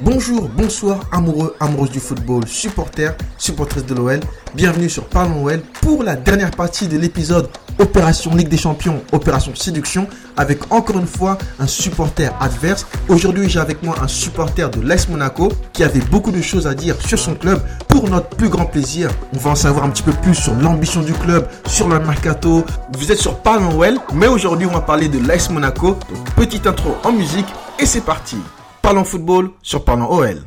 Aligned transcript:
Bonjour, 0.00 0.48
bonsoir, 0.48 1.04
amoureux, 1.12 1.54
amoureuses 1.60 1.92
du 1.92 2.00
football, 2.00 2.48
supporters, 2.48 3.14
supportrices 3.38 3.86
de 3.86 3.94
l'OL. 3.94 4.18
Bienvenue 4.56 4.90
sur 4.90 5.04
Parlons 5.04 5.44
OL 5.44 5.60
pour 5.80 6.02
la 6.02 6.16
dernière 6.16 6.50
partie 6.50 6.88
de 6.88 6.98
l'épisode 6.98 7.48
Opération 7.78 8.34
Ligue 8.34 8.48
des 8.48 8.56
Champions, 8.56 9.04
Opération 9.12 9.54
Séduction, 9.54 10.08
avec 10.36 10.72
encore 10.72 10.98
une 10.98 11.06
fois 11.06 11.38
un 11.60 11.68
supporter 11.68 12.34
adverse. 12.40 12.86
Aujourd'hui, 13.08 13.48
j'ai 13.48 13.60
avec 13.60 13.84
moi 13.84 13.94
un 14.02 14.08
supporter 14.08 14.68
de 14.68 14.80
l'AS 14.80 15.08
Monaco 15.08 15.52
qui 15.72 15.84
avait 15.84 16.00
beaucoup 16.10 16.32
de 16.32 16.42
choses 16.42 16.66
à 16.66 16.74
dire 16.74 16.96
sur 17.00 17.18
son 17.18 17.36
club. 17.36 17.62
Pour 17.86 18.10
notre 18.10 18.30
plus 18.30 18.48
grand 18.48 18.66
plaisir, 18.66 19.10
on 19.32 19.38
va 19.38 19.50
en 19.50 19.54
savoir 19.54 19.84
un 19.84 19.90
petit 19.90 20.02
peu 20.02 20.12
plus 20.12 20.34
sur 20.34 20.54
l'ambition 20.54 21.02
du 21.02 21.12
club, 21.12 21.46
sur 21.66 21.88
le 21.88 22.00
mercato. 22.00 22.64
Vous 22.98 23.12
êtes 23.12 23.18
sur 23.18 23.38
Parlons 23.38 23.78
OL, 23.78 23.98
mais 24.12 24.26
aujourd'hui, 24.26 24.66
on 24.66 24.72
va 24.72 24.80
parler 24.80 25.08
de 25.08 25.24
l'AS 25.24 25.50
Monaco. 25.50 25.90
Donc, 25.90 26.34
petite 26.34 26.66
intro 26.66 26.96
en 27.04 27.12
musique 27.12 27.46
et 27.78 27.86
c'est 27.86 28.04
parti. 28.04 28.38
Parlons 28.84 29.04
football 29.04 29.50
sur 29.62 29.82
Parlons 29.82 30.12
OL. 30.12 30.42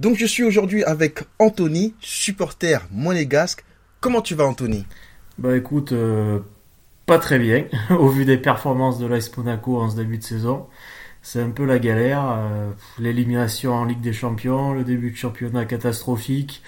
Donc 0.00 0.16
je 0.16 0.26
suis 0.26 0.42
aujourd'hui 0.42 0.82
avec 0.82 1.20
Anthony, 1.38 1.94
supporter 2.00 2.88
monégasque. 2.90 3.62
Comment 4.00 4.22
tu 4.22 4.34
vas 4.34 4.46
Anthony? 4.46 4.86
Bah 5.36 5.54
écoute, 5.54 5.92
euh, 5.92 6.38
pas 7.04 7.18
très 7.18 7.38
bien, 7.38 7.66
au 7.90 8.08
vu 8.08 8.24
des 8.24 8.38
performances 8.38 8.98
de 8.98 9.06
l'AS 9.06 9.30
en 9.36 9.90
ce 9.90 9.96
début 9.96 10.16
de 10.16 10.22
saison. 10.22 10.68
C'est 11.20 11.42
un 11.42 11.50
peu 11.50 11.66
la 11.66 11.78
galère, 11.78 12.24
euh, 12.30 12.70
l'élimination 12.98 13.74
en 13.74 13.84
Ligue 13.84 14.00
des 14.00 14.14
Champions, 14.14 14.72
le 14.72 14.84
début 14.84 15.10
de 15.10 15.16
championnat 15.16 15.66
catastrophique, 15.66 16.62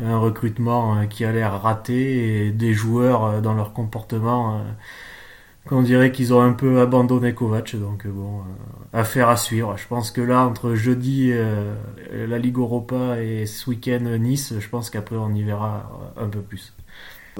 un 0.00 0.16
recrutement 0.16 0.96
euh, 0.96 1.06
qui 1.06 1.24
a 1.24 1.32
l'air 1.32 1.60
raté 1.60 2.46
et 2.46 2.52
des 2.52 2.72
joueurs 2.72 3.42
dans 3.42 3.54
leur 3.54 3.72
comportement 3.72 4.62
qu'on 5.66 5.82
dirait 5.82 6.12
qu'ils 6.12 6.32
ont 6.34 6.40
un 6.40 6.52
peu 6.52 6.80
abandonné 6.80 7.34
Kovac. 7.34 7.74
Donc 7.74 8.06
bon, 8.06 8.42
affaire 8.92 9.28
à 9.28 9.36
suivre. 9.36 9.76
Je 9.76 9.88
pense 9.88 10.12
que 10.12 10.20
là, 10.20 10.46
entre 10.46 10.74
jeudi 10.76 11.32
la 12.12 12.38
Ligue 12.38 12.58
Europa 12.58 13.20
et 13.20 13.46
ce 13.46 13.70
week-end 13.70 14.04
Nice, 14.20 14.54
je 14.56 14.68
pense 14.68 14.90
qu'après 14.90 15.16
on 15.16 15.34
y 15.34 15.42
verra 15.42 15.90
un 16.16 16.28
peu 16.28 16.40
plus. 16.42 16.75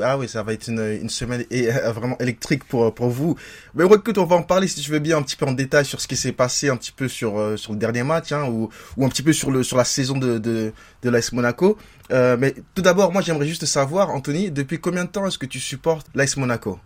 Ah 0.02 0.18
oui, 0.18 0.28
ça 0.28 0.42
va 0.42 0.52
être 0.52 0.68
une, 0.68 0.80
une 1.02 1.08
semaine 1.08 1.44
et, 1.50 1.72
euh, 1.72 1.92
vraiment 1.92 2.18
électrique 2.18 2.64
pour 2.64 2.94
pour 2.94 3.08
vous. 3.08 3.36
Mais 3.74 3.84
écoute, 3.84 4.18
on 4.18 4.24
va 4.24 4.36
en 4.36 4.42
parler 4.42 4.68
si 4.68 4.80
tu 4.80 4.90
veux 4.90 4.98
bien 4.98 5.18
un 5.18 5.22
petit 5.22 5.36
peu 5.36 5.46
en 5.46 5.52
détail 5.52 5.84
sur 5.84 6.00
ce 6.00 6.08
qui 6.08 6.16
s'est 6.16 6.32
passé 6.32 6.68
un 6.68 6.76
petit 6.76 6.92
peu 6.92 7.08
sur 7.08 7.38
euh, 7.38 7.56
sur 7.56 7.72
le 7.72 7.78
dernier 7.78 8.02
match, 8.02 8.32
hein, 8.32 8.44
ou 8.48 8.68
ou 8.96 9.04
un 9.04 9.08
petit 9.08 9.22
peu 9.22 9.32
sur 9.32 9.50
le 9.50 9.62
sur 9.62 9.76
la 9.76 9.84
saison 9.84 10.18
de 10.18 10.38
de 10.38 10.72
de 11.02 11.10
l'AS 11.10 11.32
Monaco. 11.32 11.78
Euh, 12.12 12.36
mais 12.38 12.54
tout 12.74 12.82
d'abord, 12.82 13.12
moi, 13.12 13.22
j'aimerais 13.22 13.46
juste 13.46 13.66
savoir, 13.66 14.10
Anthony, 14.10 14.50
depuis 14.50 14.78
combien 14.78 15.04
de 15.04 15.10
temps 15.10 15.26
est-ce 15.26 15.38
que 15.38 15.46
tu 15.46 15.60
supportes 15.60 16.06
l'AS 16.14 16.36
Monaco? 16.36 16.78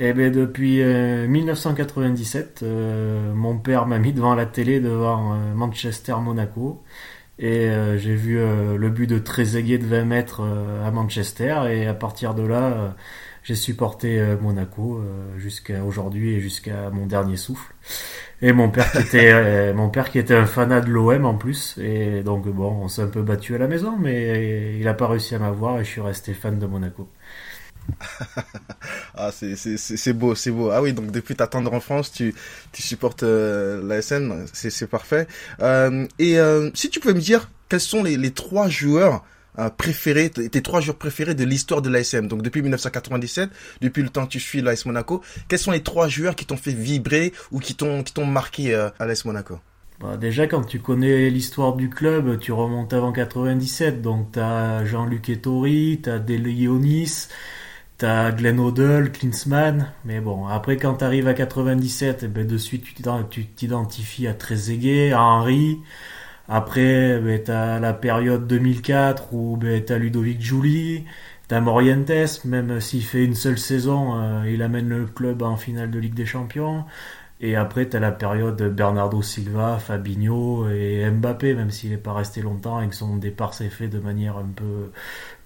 Eh 0.00 0.12
bien, 0.12 0.30
depuis 0.30 0.80
euh, 0.80 1.26
1997, 1.26 2.60
euh, 2.62 3.34
mon 3.34 3.58
père 3.58 3.86
m'a 3.86 3.98
mis 3.98 4.12
devant 4.12 4.36
la 4.36 4.46
télé 4.46 4.78
devant 4.78 5.34
euh, 5.34 5.54
Manchester-Monaco. 5.54 6.84
Et 7.38 7.68
euh, 7.70 7.96
j'ai 7.98 8.14
vu 8.16 8.38
euh, 8.38 8.76
le 8.76 8.90
but 8.90 9.06
de 9.06 9.18
Trezeguet 9.18 9.78
de 9.78 9.86
20 9.86 10.04
mètres 10.04 10.40
euh, 10.42 10.86
à 10.86 10.90
Manchester. 10.90 11.62
Et 11.70 11.86
à 11.86 11.94
partir 11.94 12.34
de 12.34 12.42
là, 12.42 12.64
euh, 12.72 12.88
j'ai 13.44 13.54
supporté 13.54 14.18
euh, 14.20 14.36
Monaco 14.40 14.98
euh, 14.98 15.38
jusqu'à 15.38 15.84
aujourd'hui 15.84 16.34
et 16.34 16.40
jusqu'à 16.40 16.90
mon 16.90 17.06
dernier 17.06 17.36
souffle. 17.36 17.74
Et 18.42 18.52
mon 18.52 18.70
père 18.70 18.90
qui 18.92 18.98
était 18.98 19.32
euh, 19.34 19.74
mon 19.74 19.88
père 19.90 20.10
qui 20.10 20.18
était 20.18 20.34
un 20.34 20.46
fanat 20.46 20.80
de 20.80 20.90
l'OM 20.90 21.24
en 21.26 21.34
plus. 21.36 21.78
Et 21.78 22.22
donc 22.22 22.48
bon, 22.48 22.70
on 22.82 22.88
s'est 22.88 23.02
un 23.02 23.08
peu 23.08 23.22
battu 23.22 23.54
à 23.54 23.58
la 23.58 23.68
maison, 23.68 23.96
mais 23.98 24.78
il 24.78 24.88
a 24.88 24.94
pas 24.94 25.08
réussi 25.08 25.34
à 25.34 25.38
m'avoir 25.38 25.80
et 25.80 25.84
je 25.84 25.90
suis 25.90 26.00
resté 26.00 26.34
fan 26.34 26.58
de 26.58 26.66
Monaco. 26.66 27.08
Ah, 29.14 29.30
c'est, 29.32 30.12
beau, 30.12 30.34
c'est 30.34 30.50
beau. 30.50 30.70
Ah 30.70 30.82
oui, 30.82 30.92
donc 30.92 31.10
depuis 31.10 31.34
ta 31.34 31.46
tendre 31.46 31.72
enfance, 31.72 32.12
tu, 32.12 32.34
tu 32.72 32.82
supportes 32.82 33.22
euh, 33.22 33.82
la 33.82 34.02
c'est, 34.52 34.86
parfait. 34.86 35.26
Euh, 35.60 36.06
et 36.18 36.38
euh, 36.38 36.70
si 36.74 36.90
tu 36.90 37.00
pouvais 37.00 37.14
me 37.14 37.20
dire 37.20 37.50
quels 37.68 37.80
sont 37.80 38.02
les, 38.02 38.30
trois 38.30 38.68
joueurs 38.68 39.24
euh, 39.58 39.68
préférés, 39.70 40.30
tes 40.30 40.62
trois 40.62 40.80
joueurs 40.80 40.96
préférés 40.96 41.34
de 41.34 41.44
l'histoire 41.44 41.82
de 41.82 41.88
l'ASM, 41.88 42.28
donc 42.28 42.42
depuis 42.42 42.62
1997, 42.62 43.50
depuis 43.80 44.02
le 44.02 44.08
temps 44.08 44.26
que 44.26 44.30
tu 44.30 44.40
suis 44.40 44.62
l'AS 44.62 44.86
Monaco, 44.86 45.22
quels 45.48 45.58
sont 45.58 45.72
les 45.72 45.82
trois 45.82 46.08
joueurs 46.08 46.36
qui 46.36 46.46
t'ont 46.46 46.56
fait 46.56 46.72
vibrer 46.72 47.32
ou 47.50 47.58
qui 47.58 47.74
t'ont, 47.74 48.02
qui 48.02 48.12
t'ont 48.12 48.26
marqué 48.26 48.74
à 48.74 49.06
l'AS 49.06 49.24
Monaco? 49.24 49.58
Bah, 50.00 50.16
déjà, 50.16 50.46
quand 50.46 50.62
tu 50.62 50.78
connais 50.78 51.28
l'histoire 51.28 51.74
du 51.74 51.90
club, 51.90 52.38
tu 52.38 52.52
remontes 52.52 52.92
avant 52.92 53.10
97. 53.10 54.00
Donc, 54.00 54.30
t'as 54.32 54.84
Jean-Luc 54.84 55.28
Ettori, 55.28 55.98
t'as 56.00 56.20
Delionis, 56.20 57.26
t'as 57.98 58.30
Glenn 58.32 58.60
Hoddle, 58.60 59.10
Klinsmann. 59.12 59.92
Mais 60.04 60.20
bon, 60.20 60.46
après, 60.46 60.76
quand 60.76 60.94
t'arrives 60.94 61.28
à 61.28 61.34
97, 61.34 62.22
eh 62.24 62.28
ben, 62.28 62.46
de 62.46 62.56
suite, 62.58 62.84
tu 62.84 62.94
t'ident- 62.94 63.24
tu 63.24 63.46
t'identifies 63.46 64.26
à 64.26 64.34
Trezeguet, 64.34 65.12
à 65.12 65.22
Henry. 65.22 65.80
Après, 66.48 67.20
ben, 67.20 67.42
t'as 67.42 67.78
la 67.80 67.94
période 67.94 68.46
2004 68.46 69.34
où 69.34 69.56
ben, 69.56 69.84
t'as 69.84 69.98
Ludovic 69.98 70.40
Giuli, 70.40 71.04
t'as 71.48 71.60
Morientes, 71.60 72.44
même 72.44 72.80
s'il 72.80 73.04
fait 73.04 73.24
une 73.24 73.34
seule 73.34 73.58
saison, 73.58 74.16
euh, 74.20 74.44
il 74.50 74.62
amène 74.62 74.88
le 74.88 75.06
club 75.06 75.42
en 75.42 75.56
finale 75.56 75.90
de 75.90 75.98
Ligue 75.98 76.14
des 76.14 76.26
Champions. 76.26 76.84
Et 77.40 77.54
après, 77.54 77.88
t'as 77.88 78.00
la 78.00 78.10
période 78.10 78.60
Bernardo 78.74 79.22
Silva, 79.22 79.78
Fabinho 79.78 80.68
et 80.70 81.08
Mbappé, 81.08 81.54
même 81.54 81.70
s'il 81.70 81.90
n'est 81.90 81.96
pas 81.96 82.12
resté 82.12 82.42
longtemps 82.42 82.80
et 82.80 82.88
que 82.88 82.96
son 82.96 83.16
départ 83.16 83.54
s'est 83.54 83.68
fait 83.68 83.86
de 83.86 84.00
manière 84.00 84.36
un 84.36 84.48
peu 84.54 84.90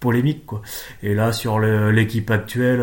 polémique, 0.00 0.46
quoi. 0.46 0.62
Et 1.02 1.14
là, 1.14 1.32
sur 1.32 1.58
l'équipe 1.58 2.30
actuelle, 2.30 2.82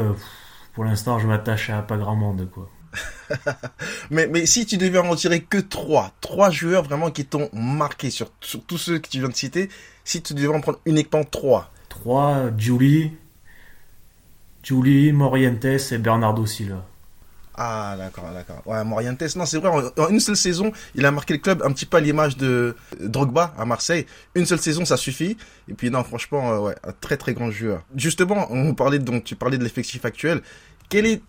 pour 0.73 0.83
l'instant, 0.83 1.17
je 1.17 1.27
m'attache 1.27 1.71
à 1.71 1.81
pas 1.81 1.97
grand 1.97 2.15
monde, 2.15 2.47
quoi. 2.51 2.69
mais, 4.11 4.27
mais 4.27 4.45
si 4.45 4.65
tu 4.65 4.77
devais 4.77 4.99
en 4.99 5.15
tirer 5.15 5.41
que 5.41 5.57
trois, 5.57 6.11
trois 6.21 6.49
joueurs 6.49 6.83
vraiment 6.83 7.11
qui 7.11 7.25
t'ont 7.25 7.49
marqué 7.53 8.09
sur, 8.09 8.31
sur 8.41 8.63
tous 8.63 8.77
ceux 8.77 8.99
que 8.99 9.09
tu 9.09 9.19
viens 9.19 9.29
de 9.29 9.35
citer, 9.35 9.69
si 10.03 10.21
tu 10.21 10.33
devais 10.33 10.47
en 10.47 10.61
prendre 10.61 10.79
uniquement 10.85 11.23
trois, 11.23 11.71
3, 11.89 12.51
Giuli, 12.57 13.11
Giuli, 14.63 15.11
Morientes 15.11 15.65
et 15.65 15.97
Bernardo 15.97 16.45
Silva. 16.45 16.85
Ah, 17.61 17.95
d'accord, 17.97 18.31
d'accord. 18.33 18.61
Ouais, 18.65 18.81
Morientes, 18.85 19.35
non, 19.35 19.45
c'est 19.45 19.57
vrai, 19.57 19.69
en, 19.97 20.07
une 20.07 20.21
seule 20.21 20.37
saison, 20.37 20.71
il 20.95 21.05
a 21.05 21.11
marqué 21.11 21.33
le 21.33 21.39
club 21.39 21.61
un 21.65 21.73
petit 21.73 21.85
peu 21.85 21.97
à 21.97 21.99
l'image 21.99 22.37
de 22.37 22.73
Drogba 23.01 23.53
à 23.57 23.65
Marseille. 23.65 24.05
Une 24.33 24.45
seule 24.45 24.59
saison, 24.59 24.85
ça 24.85 24.95
suffit. 24.95 25.35
Et 25.67 25.73
puis, 25.73 25.91
non, 25.91 26.05
franchement, 26.05 26.53
euh, 26.53 26.59
ouais, 26.59 26.75
un 26.87 26.93
très, 26.93 27.17
très 27.17 27.33
grand 27.33 27.51
joueur. 27.51 27.83
Justement, 27.97 28.47
on 28.49 28.73
parlait, 28.73 28.97
donc, 28.97 29.25
tu 29.25 29.35
parlais 29.35 29.57
de 29.57 29.63
l'effectif 29.63 30.05
actuel. 30.05 30.41
Quel 30.87 31.05
est 31.05 31.21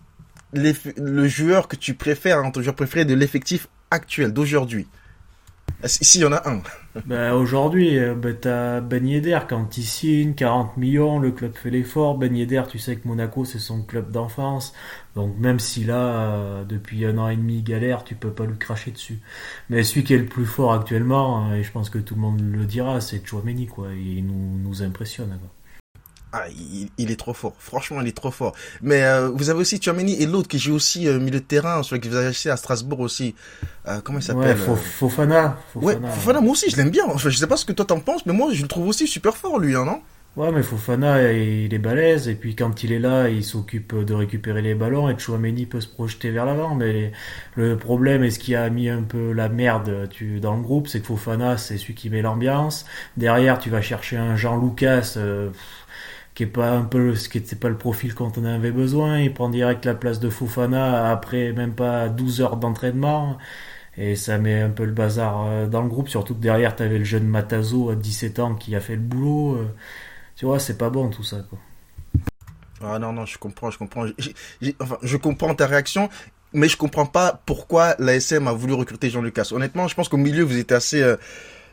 le 0.53 1.27
joueur 1.27 1.67
que 1.67 1.75
tu 1.75 1.95
préfères, 1.95 2.39
hein, 2.39 2.49
ton 2.51 2.61
joueur 2.61 2.75
préféré 2.75 3.03
de 3.03 3.13
l'effectif 3.13 3.67
actuel, 3.89 4.31
d'aujourd'hui? 4.31 4.87
S'il 5.83 6.21
y 6.21 6.25
en 6.25 6.31
a 6.31 6.49
un. 6.49 6.61
Ben, 7.05 7.33
aujourd'hui, 7.33 7.97
ben, 8.15 8.35
t'as 8.39 8.81
Ben 8.81 9.07
Yedder 9.07 9.39
quand 9.47 9.77
il 9.77 9.83
signe 9.83 10.33
40 10.33 10.77
millions, 10.77 11.19
le 11.19 11.31
club 11.31 11.55
fait 11.55 11.69
l'effort. 11.69 12.17
Ben 12.17 12.35
Yedder, 12.35 12.63
tu 12.69 12.79
sais 12.79 12.97
que 12.97 13.07
Monaco 13.07 13.45
c'est 13.45 13.59
son 13.59 13.81
club 13.81 14.11
d'enfance, 14.11 14.73
donc 15.15 15.37
même 15.37 15.59
si 15.59 15.83
là 15.83 15.95
euh, 15.95 16.63
depuis 16.63 17.05
un 17.05 17.17
an 17.17 17.29
et 17.29 17.35
demi 17.35 17.61
galère, 17.61 18.03
tu 18.03 18.15
peux 18.15 18.31
pas 18.31 18.45
lui 18.45 18.57
cracher 18.57 18.91
dessus. 18.91 19.19
Mais 19.69 19.83
celui 19.83 20.03
qui 20.03 20.13
est 20.13 20.17
le 20.17 20.25
plus 20.25 20.45
fort 20.45 20.73
actuellement, 20.73 21.49
euh, 21.49 21.55
et 21.55 21.63
je 21.63 21.71
pense 21.71 21.89
que 21.89 21.99
tout 21.99 22.15
le 22.15 22.21
monde 22.21 22.41
le 22.41 22.65
dira, 22.65 23.01
c'est 23.01 23.25
Chouameni 23.25 23.67
quoi. 23.67 23.87
Il 23.93 24.25
nous 24.25 24.83
impressionne. 24.83 25.37
Ah, 26.33 26.45
il, 26.49 26.87
il 26.97 27.11
est 27.11 27.17
trop 27.19 27.33
fort. 27.33 27.53
Franchement, 27.59 27.99
il 28.01 28.07
est 28.07 28.15
trop 28.15 28.31
fort. 28.31 28.53
Mais 28.81 29.03
euh, 29.03 29.29
vous 29.33 29.49
avez 29.49 29.59
aussi 29.59 29.77
Tchouameni 29.79 30.21
et 30.21 30.25
l'autre 30.25 30.47
qui 30.47 30.59
joue 30.59 30.73
aussi 30.75 31.07
euh, 31.07 31.19
milieu 31.19 31.39
de 31.39 31.45
terrain, 31.45 31.83
celui 31.83 31.99
que 32.01 32.07
vous 32.07 32.15
avez 32.15 32.27
acheté 32.27 32.49
à 32.49 32.55
Strasbourg 32.57 33.01
aussi. 33.01 33.35
Euh, 33.87 33.99
comment 34.03 34.19
il 34.19 34.21
Ouais, 34.21 34.27
s'appelle 34.27 34.57
Fo- 34.57 34.71
euh, 34.71 34.75
Fofana. 34.75 35.57
Ouais, 35.75 35.93
Fofana. 35.95 36.07
Fofana, 36.09 36.41
moi 36.41 36.51
aussi, 36.53 36.69
je 36.69 36.77
l'aime 36.77 36.89
bien. 36.89 37.03
Enfin, 37.07 37.29
je 37.29 37.37
sais 37.37 37.47
pas 37.47 37.57
ce 37.57 37.65
que 37.65 37.73
toi 37.73 37.85
t'en 37.85 37.99
penses, 37.99 38.25
mais 38.25 38.33
moi, 38.33 38.49
je 38.53 38.61
le 38.61 38.67
trouve 38.69 38.87
aussi 38.87 39.07
super 39.07 39.35
fort, 39.35 39.59
lui, 39.59 39.75
hein, 39.75 39.83
non? 39.85 40.01
Ouais, 40.37 40.49
mais 40.53 40.63
Fofana, 40.63 41.33
il 41.33 41.73
est 41.73 41.77
balèze, 41.79 42.29
et 42.29 42.35
puis 42.35 42.55
quand 42.55 42.83
il 42.85 42.93
est 42.93 42.99
là, 42.99 43.27
il 43.27 43.43
s'occupe 43.43 43.93
de 43.93 44.13
récupérer 44.13 44.61
les 44.61 44.73
ballons, 44.75 45.09
et 45.09 45.19
Chouameni 45.19 45.65
peut 45.65 45.81
se 45.81 45.89
projeter 45.89 46.31
vers 46.31 46.45
l'avant. 46.45 46.73
Mais 46.75 47.11
le 47.57 47.75
problème, 47.75 48.23
et 48.23 48.31
ce 48.31 48.39
qui 48.39 48.55
a 48.55 48.69
mis 48.69 48.87
un 48.87 49.01
peu 49.03 49.33
la 49.33 49.49
merde 49.49 50.07
tu, 50.09 50.39
dans 50.39 50.55
le 50.55 50.61
groupe, 50.61 50.87
c'est 50.87 51.01
que 51.01 51.07
Fofana, 51.07 51.57
c'est 51.57 51.77
celui 51.77 51.95
qui 51.95 52.09
met 52.09 52.21
l'ambiance. 52.21 52.85
Derrière, 53.17 53.59
tu 53.59 53.69
vas 53.69 53.81
chercher 53.81 54.15
un 54.15 54.37
Jean 54.37 54.55
Lucas, 54.57 55.15
euh, 55.17 55.49
pas 56.45 56.71
un 56.71 56.83
peu, 56.83 57.15
ce 57.15 57.29
qui 57.29 57.37
était 57.37 57.55
pas 57.55 57.69
le 57.69 57.77
profil 57.77 58.13
quand 58.15 58.37
on 58.37 58.45
avait 58.45 58.71
besoin. 58.71 59.19
Il 59.19 59.33
prend 59.33 59.49
direct 59.49 59.85
la 59.85 59.95
place 59.95 60.19
de 60.19 60.29
Fofana 60.29 61.09
après 61.11 61.53
même 61.53 61.73
pas 61.73 62.09
12 62.09 62.41
heures 62.41 62.57
d'entraînement. 62.57 63.37
Et 63.97 64.15
ça 64.15 64.37
met 64.37 64.61
un 64.61 64.69
peu 64.69 64.85
le 64.85 64.93
bazar 64.93 65.45
euh, 65.47 65.67
dans 65.67 65.81
le 65.81 65.89
groupe, 65.89 66.07
surtout 66.07 66.33
que 66.33 66.39
derrière, 66.39 66.75
t'avais 66.75 66.97
le 66.97 67.03
jeune 67.03 67.27
Matazo 67.27 67.89
à 67.89 67.95
17 67.95 68.39
ans 68.39 68.55
qui 68.55 68.75
a 68.75 68.79
fait 68.79 68.95
le 68.95 69.01
boulot. 69.01 69.55
euh. 69.55 69.67
Tu 70.35 70.45
vois, 70.45 70.59
c'est 70.59 70.77
pas 70.77 70.89
bon 70.89 71.09
tout 71.09 71.23
ça, 71.23 71.45
quoi. 71.49 71.59
Ah 72.83 72.99
non, 72.99 73.13
non, 73.13 73.25
je 73.25 73.37
comprends, 73.37 73.69
je 73.69 73.77
comprends. 73.77 74.05
enfin, 74.79 74.97
je 75.03 75.17
comprends 75.17 75.53
ta 75.53 75.67
réaction, 75.67 76.09
mais 76.53 76.67
je 76.67 76.77
comprends 76.77 77.05
pas 77.05 77.41
pourquoi 77.45 77.95
l'ASM 77.99 78.47
a 78.47 78.53
voulu 78.53 78.73
recruter 78.73 79.09
Jean 79.09 79.21
Lucas. 79.21 79.49
Honnêtement, 79.51 79.87
je 79.87 79.95
pense 79.95 80.09
qu'au 80.09 80.17
milieu, 80.17 80.43
vous 80.43 80.57
êtes 80.57 80.71
assez... 80.71 81.01
Euh, 81.01 81.17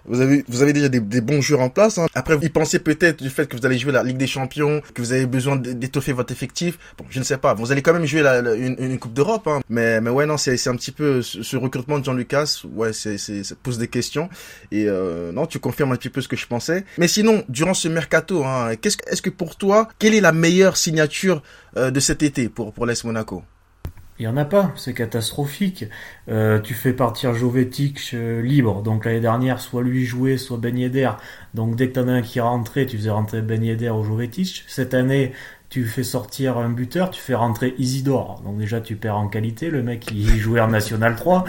vous 0.09 0.21
avez, 0.21 0.45
vous 0.49 0.63
avez 0.63 0.73
déjà 0.73 0.89
des, 0.89 1.21
bons 1.21 1.41
joueurs 1.41 1.61
en 1.61 1.71
place. 1.71 1.99
Hein. 1.99 2.07
Après, 2.15 2.37
vous 2.37 2.49
pensez 2.49 2.79
peut-être 2.79 3.23
du 3.23 3.31
fait 3.31 3.47
que 3.47 3.57
vous 3.57 3.67
allez 3.67 3.79
jouer 3.79 3.93
la 3.93 4.03
Ligue 4.03 4.17
des 4.17 4.27
Champions, 4.27 4.83
que 4.95 5.03
vous 5.03 5.13
avez 5.13 5.27
besoin 5.27 5.57
d'étoffer 5.57 6.13
votre 6.13 6.33
effectif. 6.33 6.79
Bon, 6.97 7.05
je 7.11 7.19
ne 7.19 7.25
sais 7.25 7.39
pas. 7.39 7.55
Vous 7.55 7.73
allez 7.73 7.83
quand 7.83 7.93
même 7.93 8.07
jouer 8.07 8.23
la, 8.23 8.55
une, 8.55 8.99
Coupe 8.99 9.13
d'Europe. 9.13 9.47
Hein. 9.47 9.61
Mais, 9.69 10.01
mais 10.01 10.11
ouais, 10.11 10.27
non, 10.27 10.37
c'est 10.37 10.69
un 10.69 10.77
petit 10.77 10.93
peu 10.93 11.23
ce, 11.23 11.57
recrutement 11.57 11.99
de 11.99 12.05
Jean 12.05 12.15
Lucas. 12.15 12.63
Ouais, 12.75 12.93
c'est, 12.93 13.19
ça 13.19 13.55
pose 13.63 13.79
des 13.79 13.89
questions. 13.89 14.29
Et 14.73 14.87
euh, 14.89 15.33
non, 15.33 15.47
tu 15.47 15.59
confirmes 15.59 15.93
un 15.93 15.97
petit 15.97 16.11
peu 16.11 16.21
ce 16.21 16.29
que 16.29 16.37
je 16.37 16.47
pensais. 16.47 16.85
Mais 16.99 17.09
sinon, 17.09 17.45
durant 17.49 17.75
ce 17.75 17.89
mercato, 17.89 18.45
hein, 18.45 18.75
qu'est-ce, 18.81 18.97
est-ce 19.07 19.23
que 19.23 19.31
pour 19.31 19.57
toi, 19.57 19.89
quelle 19.99 20.15
est 20.15 20.21
la 20.21 20.33
meilleure 20.33 20.77
signature 20.77 21.43
euh, 21.77 21.91
de 21.91 22.01
cet 22.01 22.23
été 22.23 22.49
pour 22.49 22.73
pour 22.73 22.87
l'AS 22.87 23.05
Monaco? 23.05 23.43
Il 24.19 24.25
y 24.25 24.29
en 24.29 24.37
a 24.37 24.45
pas, 24.45 24.73
c'est 24.77 24.95
catastrophique. 24.95 25.85
Euh, 26.29 26.59
tu 26.59 26.75
fais 26.75 26.93
partir 26.93 27.35
Jovetic 27.35 28.01
euh, 28.15 28.43
libre, 28.43 28.83
donc 28.83 29.05
l'année 29.05 29.21
dernière, 29.21 29.61
soit 29.61 29.83
lui 29.83 30.05
jouait, 30.05 30.37
soit 30.37 30.57
Ben. 30.57 30.77
Donc 31.55 31.77
dès 31.77 31.89
que 31.89 31.95
t'en 31.95 32.09
as 32.09 32.13
un 32.13 32.23
qui 32.23 32.41
rentrait, 32.41 32.87
tu 32.87 32.97
faisais 32.97 33.11
rentrer 33.11 33.43
Ben 33.43 33.63
Yedder 33.63 33.91
ou 33.91 34.03
Jovetic. 34.03 34.65
Cette 34.67 34.93
année, 34.93 35.33
tu 35.69 35.85
fais 35.85 36.03
sortir 36.03 36.59
un 36.59 36.71
buteur, 36.71 37.11
tu 37.11 37.21
fais 37.21 37.35
rentrer 37.35 37.75
Isidore. 37.79 38.41
Donc 38.45 38.59
déjà, 38.59 38.81
tu 38.81 38.97
perds 38.97 39.19
en 39.19 39.29
qualité. 39.29 39.71
Le 39.71 39.83
mec, 39.83 40.11
il 40.11 40.27
jouait 40.39 40.61
en 40.61 40.69
National 40.69 41.15
3. 41.15 41.45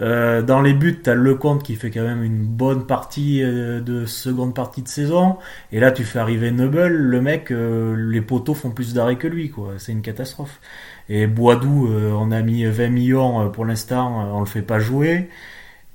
Euh, 0.00 0.42
dans 0.42 0.60
les 0.60 0.72
buts, 0.72 1.00
t'as 1.00 1.14
Lecomte 1.14 1.62
qui 1.62 1.76
fait 1.76 1.90
quand 1.90 2.02
même 2.02 2.24
une 2.24 2.46
bonne 2.46 2.86
partie 2.86 3.42
de 3.42 4.06
seconde 4.06 4.54
partie 4.54 4.82
de 4.82 4.88
saison. 4.88 5.36
Et 5.70 5.80
là, 5.80 5.92
tu 5.92 6.02
fais 6.04 6.18
arriver 6.18 6.50
Noble. 6.50 6.88
Le 6.88 7.20
mec, 7.20 7.50
les 7.50 8.22
poteaux 8.22 8.54
font 8.54 8.70
plus 8.70 8.94
d'arrêts 8.94 9.18
que 9.18 9.28
lui, 9.28 9.50
quoi. 9.50 9.74
C'est 9.76 9.92
une 9.92 10.02
catastrophe. 10.02 10.60
Et 11.08 11.26
Boisdou, 11.26 11.88
euh, 11.88 12.12
on 12.12 12.30
a 12.30 12.42
mis 12.42 12.64
20 12.64 12.88
millions 12.88 13.40
euh, 13.40 13.48
pour 13.48 13.64
l'instant, 13.64 14.20
euh, 14.20 14.30
on 14.32 14.40
le 14.40 14.46
fait 14.46 14.62
pas 14.62 14.78
jouer. 14.78 15.30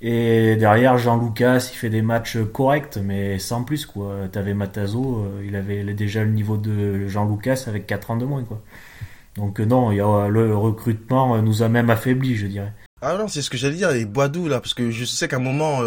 Et 0.02 0.56
derrière, 0.58 0.98
Jean 0.98 1.24
Lucas, 1.24 1.70
il 1.72 1.78
fait 1.78 1.90
des 1.90 2.02
matchs 2.02 2.38
corrects, 2.52 2.98
mais 3.02 3.40
sans 3.40 3.64
plus, 3.64 3.86
quoi. 3.86 4.28
T'avais 4.32 4.54
Matazo, 4.54 5.26
il 5.46 5.56
avait 5.56 5.82
déjà 5.94 6.26
le 6.26 6.32
niveau 6.32 6.58
de 6.58 7.08
Jean 7.08 7.30
Lucas 7.30 7.64
avec 7.68 7.88
4 7.88 8.12
ans 8.12 8.18
de 8.18 8.26
moins, 8.26 8.44
quoi. 8.44 8.62
Donc 9.38 9.60
non, 9.62 9.92
il 9.94 9.98
y 9.98 10.02
a, 10.02 10.28
le 10.28 10.56
recrutement 10.58 11.42
nous 11.42 11.64
a 11.64 11.70
même 11.70 11.90
affaibli, 11.90 12.36
je 12.36 12.48
dirais. 12.48 12.74
Ah 13.02 13.16
non, 13.18 13.30
c'est 13.30 13.42
ce 13.42 13.50
que 13.50 13.56
j'allais 13.56 13.78
dire, 13.78 13.92
les 13.92 14.04
Boisdou 14.04 14.50
là, 14.50 14.60
parce 14.60 14.74
que 14.74 14.92
je 14.92 15.06
sais 15.06 15.30
qu'à 15.30 15.38
un 15.38 15.40
moment, 15.40 15.80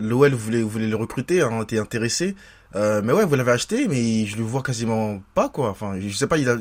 l'OL 0.00 0.32
voulait, 0.32 0.62
le 0.86 0.96
recruter, 0.96 1.42
hein, 1.42 1.62
était 1.62 1.80
intéressé. 1.80 2.36
Euh, 2.74 3.00
mais 3.02 3.12
ouais, 3.12 3.24
vous 3.24 3.34
l'avez 3.36 3.52
acheté, 3.52 3.86
mais 3.88 4.26
je 4.26 4.36
le 4.36 4.42
vois 4.42 4.62
quasiment 4.62 5.20
pas, 5.34 5.48
quoi. 5.48 5.70
Enfin, 5.70 5.94
je 6.00 6.08
sais 6.14 6.26
pas 6.26 6.38
il 6.38 6.48
a, 6.48 6.56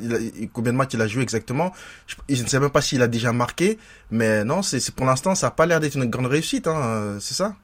combien 0.54 0.72
de 0.72 0.78
matchs 0.78 0.94
il 0.94 1.02
a 1.02 1.08
joué 1.08 1.24
exactement. 1.24 1.72
Je, 2.08 2.42
ne 2.42 2.48
sais 2.48 2.60
même 2.60 2.70
pas 2.70 2.82
s'il 2.82 3.02
a 3.02 3.08
déjà 3.08 3.34
marqué. 3.34 3.78
Mais 4.12 4.44
non, 4.44 4.62
c'est 4.62 4.92
pour 4.92 5.06
l'instant, 5.06 5.36
ça 5.36 5.48
a 5.48 5.52
pas 5.52 5.66
l'air 5.66 5.80
d'être 5.80 5.96
une 5.96 6.06
grande 6.06 6.28
réussite, 6.28 6.68
hein, 6.68 7.18
c'est 7.20 7.34
ça? 7.34 7.56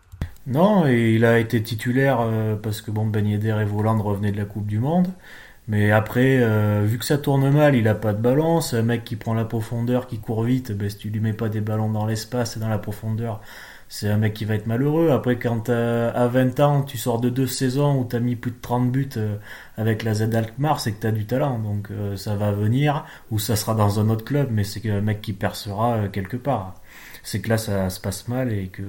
Non, 0.47 0.88
et 0.88 1.13
il 1.15 1.25
a 1.25 1.38
été 1.38 1.61
titulaire 1.61 2.19
euh, 2.21 2.55
parce 2.55 2.81
que 2.81 2.89
bon, 2.91 3.05
Ben 3.05 3.27
Yedder 3.27 3.57
et 3.61 3.65
Voland 3.65 4.01
revenaient 4.01 4.31
de 4.31 4.38
la 4.38 4.45
Coupe 4.45 4.65
du 4.65 4.79
Monde. 4.79 5.07
Mais 5.67 5.91
après, 5.91 6.39
euh, 6.41 6.83
vu 6.85 6.97
que 6.97 7.05
ça 7.05 7.17
tourne 7.17 7.49
mal, 7.51 7.75
il 7.75 7.87
a 7.87 7.95
pas 7.95 8.13
de 8.13 8.21
ballon. 8.21 8.59
C'est 8.61 8.77
un 8.77 8.81
mec 8.81 9.03
qui 9.03 9.15
prend 9.15 9.33
la 9.33 9.45
profondeur, 9.45 10.07
qui 10.07 10.19
court 10.19 10.44
vite. 10.44 10.71
Ben, 10.71 10.89
si 10.89 10.97
tu 10.97 11.09
lui 11.09 11.19
mets 11.19 11.33
pas 11.33 11.49
des 11.49 11.61
ballons 11.61 11.89
dans 11.89 12.05
l'espace 12.05 12.57
et 12.57 12.59
dans 12.59 12.69
la 12.69 12.79
profondeur, 12.79 13.41
c'est 13.91 14.07
un 14.07 14.15
mec 14.15 14.33
qui 14.33 14.45
va 14.45 14.55
être 14.55 14.67
malheureux. 14.67 15.09
Après, 15.11 15.38
quand 15.38 15.69
à 15.69 16.25
20 16.25 16.61
ans, 16.61 16.81
tu 16.81 16.97
sors 16.97 17.19
de 17.19 17.27
deux 17.27 17.45
saisons 17.45 17.99
où 17.99 18.07
tu 18.07 18.15
as 18.15 18.21
mis 18.21 18.38
plus 18.38 18.51
de 18.51 18.61
30 18.61 18.89
buts 18.89 19.09
euh, 19.17 19.35
avec 19.75 20.03
la 20.03 20.13
Z 20.13 20.33
Alkmaar, 20.33 20.79
c'est 20.79 20.93
que 20.93 21.05
tu 21.05 21.11
du 21.11 21.25
talent. 21.25 21.59
Donc 21.59 21.91
euh, 21.91 22.15
ça 22.15 22.38
va 22.38 22.53
venir, 22.53 23.05
ou 23.31 23.38
ça 23.38 23.57
sera 23.57 23.75
dans 23.75 23.99
un 23.99 24.09
autre 24.09 24.23
club, 24.23 24.47
mais 24.49 24.63
c'est 24.63 24.89
un 24.89 25.01
mec 25.01 25.19
qui 25.19 25.33
percera 25.33 25.97
euh, 25.97 26.07
quelque 26.07 26.38
part. 26.38 26.75
C'est 27.21 27.41
que 27.41 27.49
là, 27.49 27.57
ça 27.57 27.89
se 27.89 27.99
passe 27.99 28.29
mal 28.29 28.53
et 28.53 28.67
que 28.67 28.81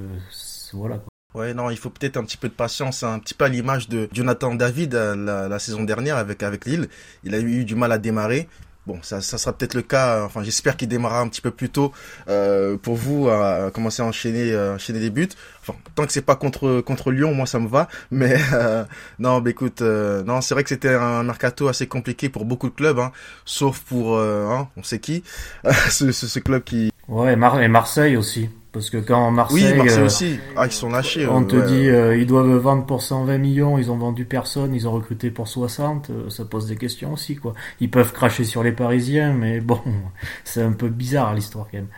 voilà. 0.73 1.01
Ouais, 1.35 1.53
non, 1.53 1.69
il 1.71 1.79
faut 1.79 1.91
peut-être 1.91 2.17
un 2.17 2.23
petit 2.23 2.37
peu 2.37 2.49
de 2.49 2.55
patience, 2.55 3.03
un 3.03 3.19
petit 3.19 3.35
peu 3.35 3.47
à 3.47 3.49
l'image 3.49 3.89
de 3.89 4.09
Jonathan 4.13 4.55
David 4.55 4.95
la, 4.95 5.49
la, 5.49 5.59
saison 5.59 5.83
dernière 5.83 6.17
avec, 6.17 6.45
avec 6.45 6.65
Lille. 6.65 6.87
Il 7.25 7.35
a 7.35 7.41
eu 7.41 7.65
du 7.65 7.75
mal 7.75 7.91
à 7.91 7.99
démarrer. 7.99 8.49
Bon, 8.85 8.99
ça, 9.03 9.21
ça 9.21 9.39
sera 9.39 9.53
peut-être 9.53 9.75
le 9.75 9.83
cas. 9.83 10.25
Enfin, 10.25 10.43
j'espère 10.43 10.77
qu'il 10.77 10.89
démarrera 10.89 11.21
un 11.21 11.29
petit 11.29 11.41
peu 11.41 11.53
plus 11.53 11.71
tôt 11.71 11.93
euh, 12.29 12.77
pour 12.77 12.97
vous 12.97 13.29
à, 13.29 13.71
commencer 13.73 14.03
à 14.03 14.07
enchaîner, 14.07 14.51
euh, 14.53 14.75
enchaîner 14.75 14.99
des 14.99 15.11
buts. 15.11 15.29
Enfin, 15.61 15.79
tant 15.95 16.05
que 16.05 16.13
c'est 16.13 16.23
pas 16.23 16.35
contre 16.35 16.81
contre 16.81 17.13
Lyon, 17.13 17.33
moi 17.33 17.47
ça 17.47 17.61
me 17.61 17.69
va. 17.69 17.89
Mais 18.11 18.37
euh, 18.53 18.85
non, 19.21 19.41
bah, 19.41 19.51
écoute, 19.51 19.83
euh, 19.83 20.25
non, 20.25 20.41
c'est 20.41 20.55
vrai 20.55 20.65
que 20.65 20.69
c'était 20.69 20.95
un 20.95 21.23
mercato 21.23 21.69
assez 21.69 21.87
compliqué 21.87 22.29
pour 22.29 22.45
beaucoup 22.45 22.69
de 22.69 22.75
clubs, 22.75 22.99
hein, 22.99 23.13
sauf 23.45 23.79
pour, 23.81 24.19
hein, 24.19 24.69
on 24.77 24.83
sait 24.83 24.99
qui, 24.99 25.23
ce, 25.89 26.11
ce, 26.11 26.27
ce, 26.27 26.39
club 26.41 26.65
qui. 26.65 26.91
Ouais, 27.07 27.35
et 27.35 27.69
Marseille 27.69 28.17
aussi. 28.17 28.51
Parce 28.73 28.89
que 28.89 28.97
quand 28.97 29.31
Marseille, 29.31 29.67
oui, 29.71 29.77
Marseille 29.77 30.01
euh, 30.01 30.07
aussi, 30.07 30.39
ah, 30.57 30.65
ils 30.67 30.73
sont 30.73 30.89
lâchés. 30.89 31.27
On 31.29 31.45
te 31.45 31.57
dit, 31.57 31.91
euh, 31.91 32.17
ils 32.17 32.27
doivent 32.27 32.57
vendre 32.57 32.87
pour 32.87 33.03
120 33.03 33.37
millions, 33.37 33.77
ils 33.77 33.91
ont 33.91 33.99
vendu 33.99 34.25
personne, 34.25 34.75
ils 34.75 34.89
ont 34.89 34.93
recruté 34.93 35.31
pour 35.31 35.47
60, 35.47 36.09
euh, 36.09 36.31
ça 36.31 36.47
pose 36.47 36.67
des 36.67 36.77
questions 36.77 37.13
aussi, 37.13 37.37
quoi. 37.37 37.53
Ils 37.81 37.91
peuvent 37.91 38.13
cracher 38.13 38.45
sur 38.45 38.63
les 38.63 38.73
Parisiens, 38.73 39.35
mais 39.35 39.61
bon, 39.61 39.81
c'est 40.45 40.63
un 40.63 40.73
peu 40.73 40.89
bizarre 40.89 41.35
l'histoire 41.35 41.67
quand 41.71 41.79
même 41.79 41.89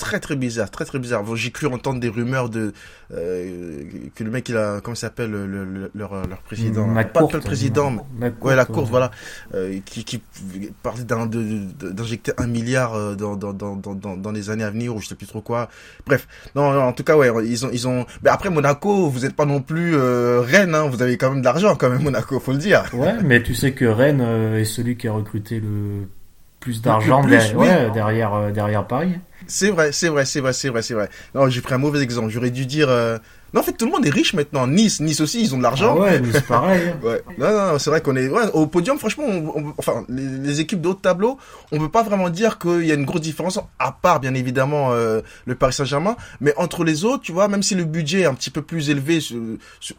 très 0.00 0.18
très 0.18 0.34
bizarre, 0.34 0.70
très 0.70 0.86
très 0.86 0.98
bizarre. 0.98 1.22
J'ai 1.36 1.50
cru 1.50 1.66
entendre 1.66 2.00
des 2.00 2.08
rumeurs 2.08 2.48
de 2.48 2.72
euh, 3.12 3.82
que 4.14 4.24
le 4.24 4.30
mec 4.30 4.48
il 4.48 4.56
a 4.56 4.80
comment 4.80 4.94
s'appelle 4.94 5.30
le, 5.30 5.90
leur, 5.94 6.26
leur 6.26 6.42
président, 6.42 6.88
pas, 7.12 7.20
le 7.32 7.40
président, 7.40 7.90
mais, 8.18 8.32
ouais 8.40 8.56
la 8.56 8.64
course 8.64 8.88
voilà, 8.88 9.10
euh, 9.54 9.78
qui, 9.84 10.04
qui 10.04 10.22
parlait 10.82 11.04
d'injecter 11.04 12.32
un 12.38 12.46
milliard 12.46 12.94
euh, 12.94 13.14
dans, 13.14 13.36
dans, 13.36 13.52
dans, 13.52 13.76
dans, 13.76 14.16
dans 14.16 14.32
les 14.32 14.48
années 14.50 14.64
à 14.64 14.70
venir 14.70 14.96
ou 14.96 15.00
je 15.00 15.06
sais 15.08 15.14
plus 15.14 15.26
trop 15.26 15.42
quoi. 15.42 15.68
Bref, 16.06 16.26
non, 16.56 16.64
en 16.80 16.92
tout 16.92 17.04
cas 17.04 17.16
ouais 17.16 17.30
ils 17.46 17.66
ont 17.66 17.70
ils 17.72 17.86
ont. 17.86 18.06
Mais 18.22 18.30
après 18.30 18.50
Monaco, 18.50 19.08
vous 19.08 19.24
êtes 19.26 19.36
pas 19.36 19.44
non 19.44 19.60
plus 19.60 19.94
euh, 19.94 20.40
Rennes, 20.40 20.74
hein, 20.74 20.88
vous 20.88 21.02
avez 21.02 21.18
quand 21.18 21.30
même 21.30 21.40
de 21.40 21.44
l'argent 21.44 21.76
quand 21.76 21.90
même 21.90 22.02
Monaco, 22.02 22.40
faut 22.40 22.52
le 22.52 22.58
dire. 22.58 22.84
Ouais, 22.94 23.14
mais 23.22 23.42
tu 23.42 23.54
sais 23.54 23.72
que 23.72 23.84
Rennes 23.84 24.22
est 24.56 24.64
celui 24.64 24.96
qui 24.96 25.08
a 25.08 25.12
recruté 25.12 25.60
le 25.60 26.08
plus 26.58 26.80
d'argent 26.80 27.22
derrière, 27.24 27.92
derrière, 27.92 28.52
derrière 28.52 28.86
Paris. 28.86 29.14
C'est 29.50 29.70
vrai, 29.70 29.90
c'est 29.92 30.08
vrai, 30.08 30.24
c'est 30.24 30.40
vrai, 30.40 30.52
c'est 30.52 30.68
vrai, 30.68 30.82
c'est 30.82 30.94
vrai. 30.94 31.08
Non, 31.34 31.48
j'ai 31.50 31.60
pris 31.60 31.74
un 31.74 31.78
mauvais 31.78 32.00
exemple. 32.02 32.30
J'aurais 32.30 32.50
dû 32.50 32.66
dire. 32.66 32.88
Euh... 32.88 33.18
Non, 33.52 33.60
en 33.60 33.64
fait, 33.64 33.72
tout 33.72 33.86
le 33.86 33.92
monde 33.92 34.06
est 34.06 34.10
riche 34.10 34.34
maintenant. 34.34 34.66
Nice, 34.66 35.00
Nice 35.00 35.20
aussi, 35.20 35.42
ils 35.42 35.54
ont 35.54 35.58
de 35.58 35.62
l'argent. 35.62 35.96
Ah 35.98 36.00
ouais, 36.00 36.20
Nice, 36.20 36.40
pareil. 36.46 36.88
Hein. 36.88 36.98
ouais. 37.06 37.22
Non, 37.38 37.50
non, 37.50 37.78
c'est 37.78 37.90
vrai 37.90 38.00
qu'on 38.00 38.16
est 38.16 38.28
ouais, 38.28 38.50
au 38.52 38.66
podium. 38.66 38.98
Franchement, 38.98 39.24
on, 39.26 39.72
enfin, 39.78 40.04
les, 40.08 40.24
les, 40.24 40.60
équipes 40.60 40.80
de 40.80 40.88
haut 40.88 40.94
tableau, 40.94 41.38
on 41.72 41.78
peut 41.78 41.88
pas 41.88 42.02
vraiment 42.02 42.30
dire 42.30 42.58
qu'il 42.58 42.84
y 42.84 42.92
a 42.92 42.94
une 42.94 43.04
grosse 43.04 43.22
différence, 43.22 43.58
à 43.78 43.92
part 43.92 44.20
bien 44.20 44.34
évidemment 44.34 44.92
euh, 44.92 45.20
le 45.46 45.54
Paris 45.54 45.72
Saint-Germain. 45.72 46.16
Mais 46.40 46.54
entre 46.56 46.84
les 46.84 47.04
autres, 47.04 47.22
tu 47.22 47.32
vois, 47.32 47.48
même 47.48 47.62
si 47.62 47.74
le 47.74 47.84
budget 47.84 48.20
est 48.20 48.26
un 48.26 48.34
petit 48.34 48.50
peu 48.50 48.62
plus 48.62 48.90
élevé 48.90 49.20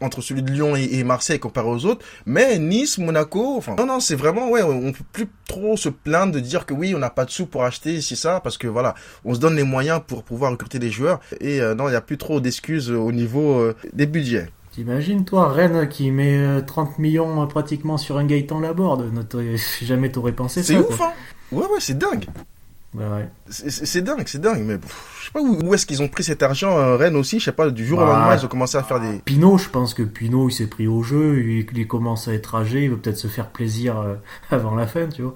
entre 0.00 0.20
celui 0.20 0.42
de 0.42 0.50
Lyon 0.50 0.76
et, 0.76 0.84
et, 0.84 1.04
Marseille 1.04 1.38
comparé 1.38 1.68
aux 1.68 1.84
autres, 1.84 2.04
mais 2.26 2.58
Nice, 2.58 2.98
Monaco, 2.98 3.56
enfin, 3.56 3.74
non, 3.76 3.86
non, 3.86 4.00
c'est 4.00 4.16
vraiment 4.16 4.50
ouais, 4.50 4.62
on 4.62 4.92
peut 4.92 5.04
plus 5.12 5.28
trop 5.46 5.76
se 5.76 5.88
plaindre 5.88 6.32
de 6.32 6.40
dire 6.40 6.64
que 6.66 6.74
oui, 6.74 6.94
on 6.94 6.98
n'a 6.98 7.10
pas 7.10 7.24
de 7.24 7.30
sous 7.30 7.46
pour 7.46 7.64
acheter 7.64 7.94
ici 7.94 8.16
ça, 8.16 8.40
parce 8.40 8.58
que 8.58 8.66
voilà, 8.66 8.94
on 9.24 9.34
se 9.34 9.40
donne 9.40 9.56
les 9.56 9.64
moyens 9.64 10.00
pour 10.06 10.22
pouvoir 10.22 10.52
recruter 10.52 10.78
des 10.78 10.90
joueurs. 10.90 11.20
Et 11.40 11.60
euh, 11.60 11.74
non, 11.74 11.88
il 11.88 11.90
n'y 11.90 11.96
a 11.96 12.00
plus 12.00 12.18
trop 12.18 12.40
d'excuses 12.40 12.90
au 12.90 13.12
niveau 13.12 13.41
euh, 13.50 13.76
des 13.92 14.06
budgets. 14.06 14.48
T'imagines, 14.72 15.24
toi, 15.24 15.52
Rennes 15.52 15.88
qui 15.88 16.10
met 16.10 16.62
30 16.66 16.88
euh, 16.88 17.02
millions 17.02 17.46
pratiquement 17.46 17.98
sur 17.98 18.16
un 18.16 18.24
Gaëtan 18.24 18.60
Laborde 18.60 19.10
Jamais 19.82 20.10
t'aurais 20.10 20.32
pensé 20.32 20.62
ça. 20.62 20.74
C'est 20.74 20.78
ouf, 20.78 21.00
hein 21.00 21.12
Ouais, 21.50 21.64
ouais, 21.64 21.80
c'est 21.80 21.98
dingue. 21.98 22.24
Bah 22.94 23.04
ouais. 23.10 23.28
C'est 23.48 24.02
dingue, 24.02 24.24
c'est 24.26 24.40
dingue, 24.40 24.64
mais 24.64 24.78
je 25.20 25.24
sais 25.26 25.30
pas 25.32 25.40
où, 25.40 25.72
est-ce 25.72 25.86
qu'ils 25.86 26.02
ont 26.02 26.08
pris 26.08 26.24
cet 26.24 26.42
argent, 26.42 26.96
Rennes 26.98 27.16
aussi, 27.16 27.40
je 27.40 27.46
sais 27.46 27.52
pas, 27.52 27.70
du 27.70 27.86
jour 27.86 27.98
au 27.98 28.02
bah, 28.02 28.18
lendemain, 28.18 28.36
ils 28.36 28.44
ont 28.44 28.48
commencé 28.48 28.76
à 28.76 28.82
faire 28.82 29.00
des... 29.00 29.18
Pinot, 29.24 29.56
je 29.56 29.70
pense 29.70 29.94
que 29.94 30.02
Pinot, 30.02 30.50
il 30.50 30.52
s'est 30.52 30.66
pris 30.66 30.86
au 30.86 31.02
jeu, 31.02 31.40
il, 31.40 31.66
il, 31.74 31.86
commence 31.86 32.28
à 32.28 32.34
être 32.34 32.54
âgé, 32.54 32.84
il 32.84 32.90
veut 32.90 32.98
peut-être 32.98 33.16
se 33.16 33.28
faire 33.28 33.48
plaisir 33.48 34.18
avant 34.50 34.74
la 34.74 34.86
fin, 34.86 35.06
tu 35.08 35.22
vois. 35.22 35.34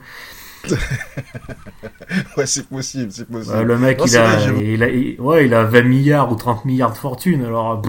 ouais, 2.36 2.46
c'est 2.46 2.66
possible, 2.68 3.12
c'est 3.12 3.28
possible. 3.28 3.62
le 3.62 3.78
mec, 3.78 4.00
il, 4.06 4.16
a, 4.16 4.50
il, 4.50 4.82
a, 4.82 5.22
ouais, 5.22 5.46
il 5.46 5.54
a 5.54 5.64
20 5.64 5.82
milliards 5.82 6.32
ou 6.32 6.36
30 6.36 6.64
milliards 6.64 6.92
de 6.92 6.98
fortune, 6.98 7.44
alors 7.44 7.82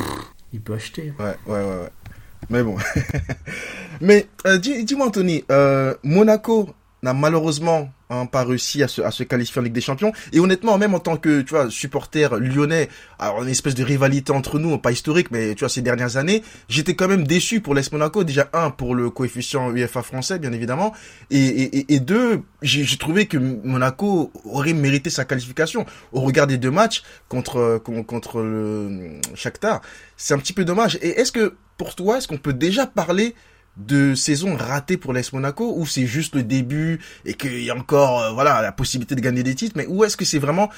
il 0.53 0.61
peut 0.61 0.73
acheter. 0.73 1.13
Ouais, 1.19 1.35
ouais, 1.47 1.53
ouais. 1.53 1.63
ouais. 1.63 1.89
Mais 2.49 2.63
bon. 2.63 2.77
Mais 4.01 4.27
euh, 4.45 4.57
dis-moi, 4.57 5.07
Anthony, 5.07 5.43
euh, 5.51 5.95
Monaco 6.03 6.69
malheureusement 7.13 7.91
hein, 8.09 8.25
pas 8.25 8.43
réussi 8.43 8.83
à 8.83 8.87
se, 8.87 9.23
qualifier 9.23 9.59
en 9.59 9.63
Ligue 9.63 9.73
des 9.73 9.81
Champions. 9.81 10.11
Et 10.33 10.39
honnêtement, 10.39 10.77
même 10.77 10.93
en 10.93 10.99
tant 10.99 11.17
que 11.17 11.41
tu 11.41 11.53
vois 11.53 11.69
supporter 11.69 12.37
lyonnais, 12.39 12.89
alors 13.19 13.43
une 13.43 13.49
espèce 13.49 13.75
de 13.75 13.83
rivalité 13.83 14.31
entre 14.31 14.59
nous, 14.59 14.77
pas 14.77 14.91
historique, 14.91 15.29
mais 15.31 15.55
tu 15.55 15.59
vois 15.59 15.69
ces 15.69 15.81
dernières 15.81 16.17
années, 16.17 16.43
j'étais 16.69 16.95
quand 16.95 17.07
même 17.07 17.25
déçu 17.25 17.61
pour 17.61 17.75
l'Est 17.75 17.91
Monaco. 17.91 18.23
Déjà 18.23 18.49
un 18.53 18.69
pour 18.69 18.95
le 18.95 19.09
coefficient 19.09 19.71
UEFA 19.71 20.01
français, 20.01 20.39
bien 20.39 20.51
évidemment, 20.51 20.93
et 21.29 21.99
deux, 21.99 22.41
j'ai 22.61 22.97
trouvé 22.97 23.25
que 23.27 23.37
Monaco 23.37 24.31
aurait 24.45 24.73
mérité 24.73 25.09
sa 25.09 25.25
qualification 25.25 25.85
au 26.11 26.21
regard 26.21 26.47
des 26.47 26.57
deux 26.57 26.71
matchs 26.71 27.03
contre 27.29 27.81
contre 27.83 28.41
le 28.41 29.19
Shakhtar. 29.35 29.81
C'est 30.15 30.33
un 30.33 30.39
petit 30.39 30.53
peu 30.53 30.65
dommage. 30.65 30.97
Et 31.01 31.19
est-ce 31.19 31.31
que 31.31 31.55
pour 31.77 31.95
toi, 31.95 32.17
est-ce 32.17 32.27
qu'on 32.27 32.37
peut 32.37 32.53
déjà 32.53 32.87
parler 32.87 33.35
de 33.77 34.15
saison 34.15 34.55
ratée 34.55 34.97
pour 34.97 35.13
l'AS 35.13 35.31
Monaco 35.33 35.73
ou 35.77 35.85
c'est 35.85 36.07
juste 36.07 36.35
le 36.35 36.43
début 36.43 36.99
et 37.25 37.33
qu'il 37.33 37.63
y 37.63 37.69
a 37.69 37.75
encore 37.75 38.21
euh, 38.21 38.31
voilà 38.31 38.61
la 38.61 38.71
possibilité 38.71 39.15
de 39.15 39.21
gagner 39.21 39.43
des 39.43 39.55
titres 39.55 39.73
mais 39.75 39.85
où 39.87 40.03
est-ce 40.03 40.17
que 40.17 40.25
c'est 40.25 40.39
vraiment 40.39 40.69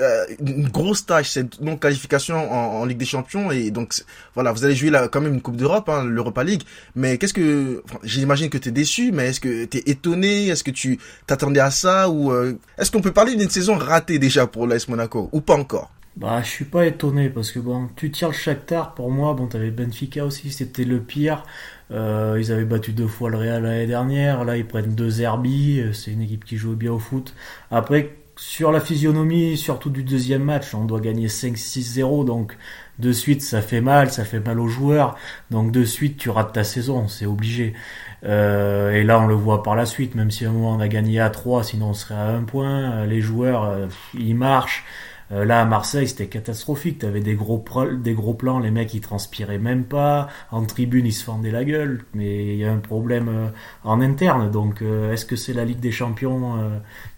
euh, 0.00 0.26
une 0.38 0.68
grosse 0.68 1.06
tâche 1.06 1.30
cette 1.30 1.60
non 1.60 1.76
qualification 1.76 2.52
en, 2.52 2.84
Ligue 2.84 2.98
des 2.98 3.04
Champions? 3.04 3.50
Et 3.50 3.72
donc 3.72 3.92
voilà 4.34 4.52
vous 4.52 4.64
allez 4.64 4.76
jouer 4.76 4.90
là 4.90 5.08
quand 5.08 5.20
même 5.20 5.34
une 5.34 5.42
Coupe 5.42 5.56
d'Europe 5.56 5.88
hein, 5.88 6.04
l'Europa 6.04 6.44
League 6.44 6.62
mais 6.94 7.18
qu'est-ce 7.18 7.34
que 7.34 7.82
j'imagine 8.04 8.50
que 8.50 8.58
tu 8.58 8.68
es 8.68 8.72
déçu 8.72 9.10
mais 9.10 9.28
est-ce 9.28 9.40
que 9.40 9.64
tu 9.64 9.78
étonné? 9.86 10.46
Est-ce 10.48 10.62
que 10.62 10.70
tu 10.70 11.00
t'attendais 11.26 11.60
à 11.60 11.72
ça? 11.72 12.08
Ou 12.08 12.30
euh, 12.30 12.56
est-ce 12.78 12.92
qu'on 12.92 13.00
peut 13.00 13.12
parler 13.12 13.34
d'une 13.34 13.50
saison 13.50 13.76
ratée 13.76 14.20
déjà 14.20 14.46
pour 14.46 14.68
l'AS 14.68 14.86
Monaco 14.86 15.28
ou 15.32 15.40
pas 15.40 15.56
encore? 15.56 15.90
Bah, 16.18 16.42
je 16.42 16.48
suis 16.48 16.64
pas 16.64 16.84
étonné 16.84 17.30
parce 17.30 17.52
que 17.52 17.60
bon, 17.60 17.88
tu 17.94 18.10
tires 18.10 18.28
le 18.28 18.34
Shakhtar 18.34 18.94
pour 18.94 19.08
moi. 19.08 19.34
Bon, 19.34 19.46
t'avais 19.46 19.70
Benfica 19.70 20.24
aussi, 20.24 20.50
c'était 20.50 20.82
le 20.82 21.00
pire. 21.00 21.44
Euh, 21.90 22.36
ils 22.38 22.52
avaient 22.52 22.64
battu 22.64 22.92
deux 22.92 23.06
fois 23.06 23.30
le 23.30 23.38
Real 23.38 23.62
l'année 23.62 23.86
dernière. 23.86 24.44
Là, 24.44 24.56
ils 24.56 24.66
prennent 24.66 24.94
deux 24.94 25.20
Herbie. 25.20 25.82
C'est 25.92 26.12
une 26.12 26.22
équipe 26.22 26.44
qui 26.44 26.56
joue 26.56 26.74
bien 26.74 26.92
au 26.92 26.98
foot. 26.98 27.34
Après, 27.70 28.10
sur 28.36 28.70
la 28.70 28.80
physionomie, 28.80 29.56
surtout 29.56 29.90
du 29.90 30.04
deuxième 30.04 30.44
match, 30.44 30.74
on 30.74 30.84
doit 30.84 31.00
gagner 31.00 31.26
5-6-0. 31.28 32.24
Donc, 32.24 32.56
de 32.98 33.12
suite, 33.12 33.42
ça 33.42 33.62
fait 33.62 33.80
mal, 33.80 34.10
ça 34.10 34.24
fait 34.24 34.40
mal 34.40 34.60
aux 34.60 34.68
joueurs. 34.68 35.16
Donc, 35.50 35.72
de 35.72 35.84
suite, 35.84 36.18
tu 36.18 36.30
rates 36.30 36.52
ta 36.52 36.64
saison, 36.64 37.08
c'est 37.08 37.26
obligé. 37.26 37.74
Euh, 38.24 38.92
et 38.92 39.04
là, 39.04 39.20
on 39.20 39.26
le 39.26 39.34
voit 39.34 39.62
par 39.62 39.76
la 39.76 39.86
suite, 39.86 40.14
même 40.14 40.30
si 40.30 40.44
à 40.44 40.50
un 40.50 40.52
moment 40.52 40.74
on 40.74 40.80
a 40.80 40.88
gagné 40.88 41.20
à 41.20 41.30
3, 41.30 41.64
sinon 41.64 41.90
on 41.90 41.94
serait 41.94 42.14
à 42.14 42.28
un 42.28 42.42
point. 42.44 43.06
Les 43.06 43.20
joueurs, 43.20 43.64
euh, 43.64 43.86
ils 44.14 44.34
marchent. 44.34 44.84
Euh, 45.30 45.44
là, 45.44 45.60
à 45.60 45.64
Marseille, 45.64 46.08
c'était 46.08 46.26
catastrophique. 46.26 47.00
T'avais 47.00 47.20
des 47.20 47.34
gros, 47.34 47.62
des 48.02 48.14
gros 48.14 48.34
plans, 48.34 48.58
les 48.58 48.70
mecs, 48.70 48.94
ils 48.94 49.00
transpiraient 49.00 49.58
même 49.58 49.84
pas. 49.84 50.28
En 50.50 50.64
tribune, 50.64 51.06
ils 51.06 51.12
se 51.12 51.24
fendaient 51.24 51.50
la 51.50 51.64
gueule. 51.64 52.04
Mais 52.14 52.54
il 52.54 52.58
y 52.58 52.64
a 52.64 52.72
un 52.72 52.78
problème 52.78 53.28
euh, 53.28 53.48
en 53.84 54.00
interne. 54.00 54.50
Donc, 54.50 54.82
euh, 54.82 55.12
est-ce 55.12 55.26
que 55.26 55.36
c'est 55.36 55.52
la 55.52 55.64
Ligue 55.64 55.80
des 55.80 55.92
Champions 55.92 56.58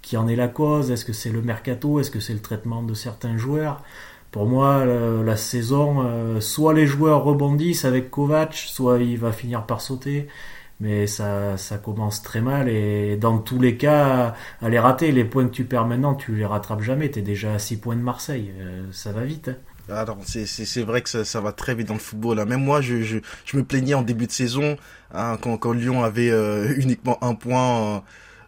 qui 0.03 0.17
en 0.17 0.29
est 0.29 0.37
la 0.37 0.49
cause? 0.49 0.91
Est-ce 0.91 1.05
que 1.05 1.13
c'est 1.13 1.31
le 1.31 1.43
mercato? 1.43 2.01
Est-ce 2.01 2.11
que 2.11 2.21
c'est 2.21 2.35
le 2.35 2.41
traitement 2.41 2.83
de 2.83 2.95
certains 2.95 3.37
joueurs? 3.37 3.83
Pour 4.31 4.47
moi, 4.47 4.85
la 4.85 5.37
saison, 5.37 6.41
soit 6.41 6.73
les 6.73 6.87
joueurs 6.87 7.25
rebondissent 7.25 7.85
avec 7.85 8.11
Kovac, 8.11 8.55
soit 8.55 8.99
il 8.99 9.19
va 9.19 9.33
finir 9.33 9.67
par 9.67 9.81
sauter 9.81 10.29
mais 10.81 11.07
ça, 11.07 11.57
ça 11.57 11.79
commence 11.79 12.23
très 12.23 12.41
mal 12.41 12.69
et 12.69 13.17
dans 13.17 13.39
tous 13.39 13.61
les 13.61 13.77
cas, 13.77 14.35
à 14.63 14.69
les 14.69 14.79
rater, 14.79 15.13
les 15.13 15.25
points 15.25 15.47
que 15.47 15.53
tu 15.53 15.65
perds 15.65 15.87
maintenant, 15.87 16.15
tu 16.15 16.35
les 16.35 16.47
rattrapes 16.47 16.83
jamais. 16.83 17.11
Tu 17.11 17.19
es 17.19 17.23
déjà 17.23 17.55
à 17.55 17.59
6 17.59 17.77
points 17.79 17.97
de 17.97 18.03
Marseille, 18.03 18.53
euh, 18.59 18.85
ça 18.93 19.13
va 19.13 19.25
vite. 19.25 19.49
Hein. 19.49 19.57
Alors, 19.93 20.19
c'est 20.25 20.83
vrai 20.83 21.03
que 21.03 21.09
ça, 21.09 21.25
ça, 21.25 21.41
va 21.41 21.53
très 21.53 21.75
vite 21.75 21.89
dans 21.89 21.95
le 21.95 22.01
football. 22.01 22.39
Hein. 22.39 22.45
Même 22.45 22.63
moi, 22.63 22.81
je, 22.81 23.03
je, 23.03 23.19
je, 23.45 23.57
me 23.57 23.65
plaignais 23.65 23.95
en 23.95 24.03
début 24.03 24.27
de 24.27 24.33
saison 24.33 24.77
hein, 25.13 25.37
quand, 25.41 25.57
quand 25.59 25.73
Lyon 25.73 26.05
avait 26.05 26.31
euh, 26.31 26.75
uniquement 26.77 27.23
un 27.23 27.35
point. 27.35 27.97
Euh, 27.97 28.01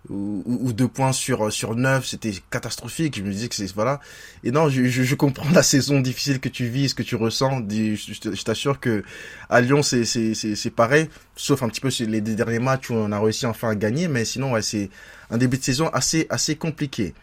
ou, 0.08 0.42
ou, 0.46 0.72
deux 0.72 0.88
points 0.88 1.12
sur 1.12 1.52
sur 1.52 1.76
neuf, 1.76 2.06
c'était 2.06 2.32
catastrophique. 2.50 3.16
Je 3.16 3.22
me 3.22 3.30
disais 3.30 3.48
que 3.48 3.54
c'est 3.54 3.72
voilà. 3.72 4.00
Et 4.42 4.50
non, 4.50 4.68
je, 4.68 4.84
je, 4.86 5.02
je, 5.04 5.14
comprends 5.14 5.48
la 5.50 5.62
saison 5.62 6.00
difficile 6.00 6.40
que 6.40 6.48
tu 6.48 6.66
vis, 6.66 6.90
ce 6.90 6.94
que 6.94 7.02
tu 7.02 7.14
ressens. 7.14 7.62
Je, 7.68 8.42
t'assure 8.42 8.80
que 8.80 9.04
à 9.48 9.60
Lyon 9.60 9.82
c'est 9.82 10.04
c'est 10.04 10.34
c'est 10.34 10.70
pareil, 10.70 11.08
sauf 11.36 11.62
un 11.62 11.68
petit 11.68 11.80
peu 11.80 11.90
les 12.06 12.20
derniers 12.20 12.58
matchs 12.58 12.90
où 12.90 12.94
on 12.94 13.12
a 13.12 13.20
réussi 13.20 13.46
enfin 13.46 13.70
à 13.70 13.74
gagner, 13.76 14.08
mais 14.08 14.24
sinon 14.24 14.52
ouais, 14.52 14.62
c'est 14.62 14.90
un 15.30 15.38
début 15.38 15.58
de 15.58 15.64
saison 15.64 15.88
assez 15.88 16.26
assez 16.30 16.56
compliqué. 16.56 17.14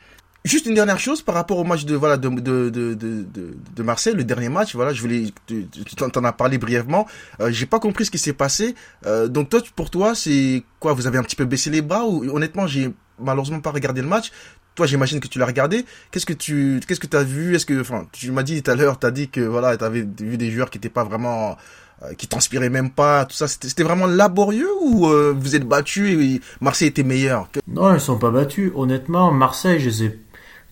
Juste 0.45 0.65
une 0.67 0.73
dernière 0.73 0.99
chose 0.99 1.21
par 1.21 1.35
rapport 1.35 1.57
au 1.57 1.65
match 1.65 1.83
de 1.83 1.95
voilà 1.95 2.15
de 2.15 2.29
de 2.29 2.69
de 2.69 2.93
de, 2.93 3.57
de 3.75 3.83
Marseille, 3.83 4.15
le 4.15 4.23
dernier 4.23 4.47
match. 4.47 4.73
Voilà, 4.73 4.93
je 4.93 5.01
voulais 5.01 5.33
tu 5.47 5.95
t'en 5.95 6.23
as 6.23 6.31
parlé 6.31 6.57
brièvement. 6.57 7.07
Euh, 7.41 7.51
J'ai 7.51 7.65
pas 7.65 7.79
compris 7.79 8.05
ce 8.05 8.11
qui 8.11 8.17
s'est 8.17 8.33
passé. 8.33 8.73
Euh, 9.05 9.27
donc 9.27 9.49
toi, 9.49 9.61
pour 9.75 9.89
toi, 9.89 10.15
c'est 10.15 10.63
quoi? 10.79 10.93
Vous 10.93 11.07
avez 11.07 11.17
un 11.17 11.23
petit 11.23 11.35
peu 11.35 11.45
baissé 11.45 11.69
les 11.69 11.81
bras 11.81 12.05
ou 12.05 12.23
honnêtement, 12.29 12.67
j'ai 12.67 12.89
malheureusement 13.19 13.59
pas 13.59 13.71
regardé 13.71 14.01
le 14.01 14.07
match. 14.07 14.31
Toi, 14.75 14.85
j'imagine 14.85 15.19
que 15.19 15.27
tu 15.27 15.39
l'as 15.39 15.45
regardé. 15.45 15.85
Qu'est-ce 16.09 16.25
que 16.25 16.31
tu 16.31 16.79
qu'est-ce 16.87 17.01
que 17.01 17.07
tu 17.07 17.17
as 17.17 17.23
vu? 17.23 17.53
Est-ce 17.55 17.65
que 17.65 17.81
enfin, 17.81 18.07
tu 18.13 18.31
m'as 18.31 18.43
dit 18.43 18.63
tout 18.63 18.71
à 18.71 18.75
l'heure, 18.75 18.97
tu 18.97 19.07
as 19.07 19.11
dit 19.11 19.27
que 19.27 19.41
voilà, 19.41 19.75
tu 19.75 19.83
avais 19.83 20.07
vu 20.19 20.37
des 20.37 20.51
joueurs 20.51 20.69
qui 20.69 20.77
étaient 20.77 20.87
pas 20.87 21.03
vraiment 21.03 21.57
euh, 22.03 22.13
qui 22.13 22.27
transpiraient 22.27 22.69
même 22.69 22.91
pas, 22.91 23.25
tout 23.25 23.35
ça, 23.35 23.49
c'était 23.49 23.83
vraiment 23.83 24.07
laborieux 24.07 24.69
ou 24.81 25.09
euh, 25.09 25.35
vous 25.37 25.57
êtes 25.57 25.65
battus 25.65 26.17
et 26.17 26.39
Marseille 26.61 26.87
était 26.87 27.03
meilleur? 27.03 27.49
Non, 27.67 27.93
ils 27.93 27.99
sont 27.99 28.17
pas 28.17 28.31
battus. 28.31 28.71
Honnêtement, 28.73 29.33
Marseille, 29.33 29.81
je 29.81 29.89
les 29.89 30.03
ai 30.05 30.19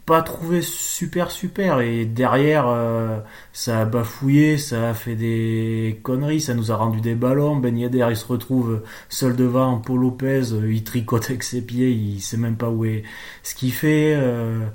pas 0.08 0.22
trouvé 0.22 0.62
super 0.62 1.32
super 1.32 1.82
et 1.82 2.06
derrière 2.06 2.68
euh, 2.70 3.20
ça 3.52 3.82
a 3.82 3.86
bafouillé, 3.86 4.58
ça 4.58 4.92
a 4.92 4.94
fait 4.94 5.16
des 5.16 6.00
conneries, 6.02 6.40
ça 6.40 6.54
nous 6.54 6.72
a 6.72 6.78
rendu 6.78 7.02
des 7.02 7.14
ballons. 7.14 7.58
Ben 7.58 7.78
Yedder 7.78 8.08
il 8.10 8.16
se 8.16 8.26
retrouve 8.26 8.84
seul 9.10 9.36
devant 9.36 9.80
Paul 9.80 10.00
Lopez, 10.00 10.54
euh, 10.54 10.72
il 10.72 10.86
tricote 10.86 11.26
avec 11.26 11.44
ses 11.44 11.62
pieds, 11.62 11.92
il 11.92 12.22
sait 12.22 12.38
même 12.38 12.56
pas 12.56 12.70
où 12.70 12.86
est 12.86 13.04
ce 13.44 13.54
qu'il 13.54 13.74
fait. 13.74 14.14
Euh, 14.16 14.66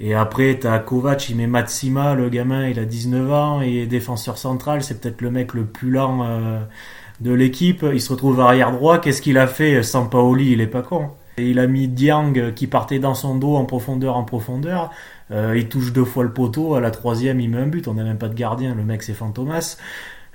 et 0.00 0.14
après 0.14 0.58
t'as 0.58 0.78
Kovac, 0.78 1.28
il 1.28 1.36
met 1.36 1.46
Matsima, 1.46 2.14
le 2.14 2.30
gamin 2.30 2.66
il 2.68 2.78
a 2.78 2.86
19 2.86 3.30
ans 3.32 3.60
et 3.60 3.86
défenseur 3.86 4.38
central, 4.38 4.82
c'est 4.82 5.00
peut-être 5.02 5.20
le 5.20 5.30
mec 5.30 5.52
le 5.52 5.66
plus 5.66 5.90
lent 5.90 6.26
de 7.20 7.32
l'équipe. 7.32 7.84
Il 7.92 8.00
se 8.00 8.12
retrouve 8.12 8.40
arrière 8.40 8.72
droit, 8.72 9.00
qu'est-ce 9.00 9.20
qu'il 9.22 9.38
a 9.38 9.46
fait 9.46 9.82
sans 9.82 10.06
Paoli, 10.06 10.52
il 10.52 10.60
est 10.62 10.66
pas 10.66 10.82
con. 10.82 11.10
Il 11.38 11.58
a 11.58 11.66
mis 11.66 11.88
Diang 11.88 12.52
qui 12.54 12.66
partait 12.66 12.98
dans 12.98 13.14
son 13.14 13.36
dos 13.36 13.56
en 13.56 13.64
profondeur 13.64 14.16
en 14.16 14.24
profondeur. 14.24 14.90
Euh, 15.30 15.54
il 15.56 15.68
touche 15.68 15.92
deux 15.92 16.04
fois 16.04 16.24
le 16.24 16.32
poteau. 16.32 16.74
À 16.74 16.80
la 16.80 16.90
troisième, 16.90 17.40
il 17.40 17.50
met 17.50 17.58
un 17.58 17.66
but. 17.66 17.88
On 17.88 17.94
n'a 17.94 18.04
même 18.04 18.18
pas 18.18 18.28
de 18.28 18.34
gardien. 18.34 18.74
Le 18.74 18.84
mec, 18.84 19.02
c'est 19.02 19.14
Fantomas. 19.14 19.76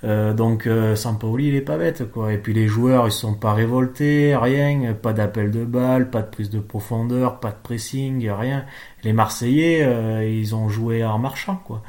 Euh, 0.05 0.33
donc 0.33 0.67
euh, 0.67 0.97
Sampaoli 0.97 1.47
il 1.47 1.55
est 1.55 1.61
pas 1.61 1.77
bête 1.77 2.11
quoi 2.11 2.33
et 2.33 2.37
puis 2.37 2.53
les 2.53 2.67
joueurs 2.67 3.07
ils 3.07 3.11
sont 3.11 3.35
pas 3.35 3.53
révoltés 3.53 4.35
rien 4.35 4.93
pas 4.93 5.13
d'appel 5.13 5.49
de 5.49 5.63
balle 5.63 6.09
pas 6.09 6.21
de 6.21 6.27
prise 6.27 6.49
de 6.49 6.59
profondeur 6.59 7.39
pas 7.39 7.51
de 7.51 7.57
pressing 7.63 8.29
rien 8.29 8.65
les 9.05 9.13
Marseillais 9.13 9.81
euh, 9.81 10.27
ils 10.27 10.55
ont 10.55 10.67
joué 10.67 11.05
en 11.05 11.19
marchant 11.19 11.55
quoi 11.55 11.83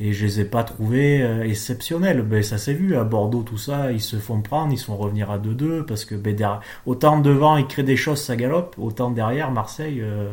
et 0.00 0.14
je 0.14 0.24
les 0.24 0.40
ai 0.40 0.44
pas 0.46 0.64
trouvés 0.64 1.22
euh, 1.22 1.44
exceptionnels. 1.44 2.22
Ben, 2.22 2.42
ça 2.42 2.56
s'est 2.56 2.72
vu 2.72 2.96
à 2.96 3.04
Bordeaux, 3.04 3.42
tout 3.42 3.58
ça, 3.58 3.92
ils 3.92 4.00
se 4.00 4.16
font 4.16 4.40
prendre, 4.40 4.72
ils 4.72 4.78
sont 4.78 4.96
revenir 4.96 5.30
à 5.30 5.38
2-2 5.38 5.84
parce 5.84 6.06
que 6.06 6.14
ben, 6.14 6.60
autant 6.86 7.20
devant 7.20 7.58
ils 7.58 7.66
créent 7.66 7.82
des 7.82 7.96
choses, 7.96 8.20
ça 8.20 8.34
galope, 8.34 8.76
autant 8.78 9.10
derrière 9.10 9.50
Marseille, 9.50 10.00
euh, 10.00 10.30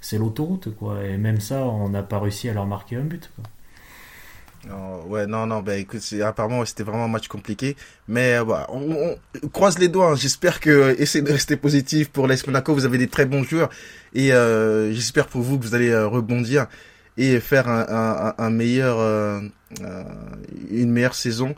c'est 0.00 0.18
l'autoroute 0.18 0.74
quoi. 0.76 1.04
Et 1.04 1.18
même 1.18 1.40
ça, 1.40 1.64
on 1.64 1.88
n'a 1.88 2.04
pas 2.04 2.20
réussi 2.20 2.48
à 2.48 2.54
leur 2.54 2.66
marquer 2.66 2.94
un 2.96 3.02
but. 3.02 3.28
Quoi. 3.34 5.04
ouais, 5.08 5.26
non, 5.26 5.46
non, 5.46 5.62
ben 5.62 5.80
écoute, 5.80 6.02
apparemment 6.24 6.64
c'était 6.64 6.84
vraiment 6.84 7.06
un 7.06 7.08
match 7.08 7.26
compliqué, 7.26 7.76
mais 8.06 8.36
euh, 8.36 8.44
voilà, 8.44 8.68
on, 8.72 9.16
croise 9.48 9.80
les 9.80 9.88
doigts. 9.88 10.12
Hein. 10.12 10.14
J'espère 10.14 10.60
que 10.60 10.94
essayez 10.96 11.24
de 11.24 11.32
rester 11.32 11.56
positif 11.56 12.08
pour 12.08 12.28
l'AS. 12.28 12.44
Vous 12.46 12.84
avez 12.84 12.98
des 12.98 13.08
très 13.08 13.26
bons 13.26 13.42
joueurs 13.42 13.68
et 14.14 14.28
j'espère 14.92 15.26
pour 15.26 15.42
vous 15.42 15.58
que 15.58 15.64
vous 15.64 15.74
allez 15.74 15.92
rebondir 15.96 16.68
et 17.18 17.40
faire 17.40 17.68
un, 17.68 18.34
un, 18.38 18.50
meilleur, 18.50 18.98
euh, 19.00 19.40
euh, 19.82 20.04
une 20.70 20.92
meilleure 20.92 21.16
saison 21.16 21.54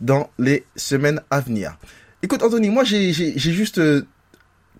dans 0.00 0.30
les 0.38 0.64
semaines 0.74 1.20
à 1.30 1.40
venir. 1.40 1.76
Écoute 2.22 2.42
Anthony, 2.42 2.70
moi 2.70 2.84
j'ai 2.84 3.12
juste 3.12 3.78
euh, 3.78 4.06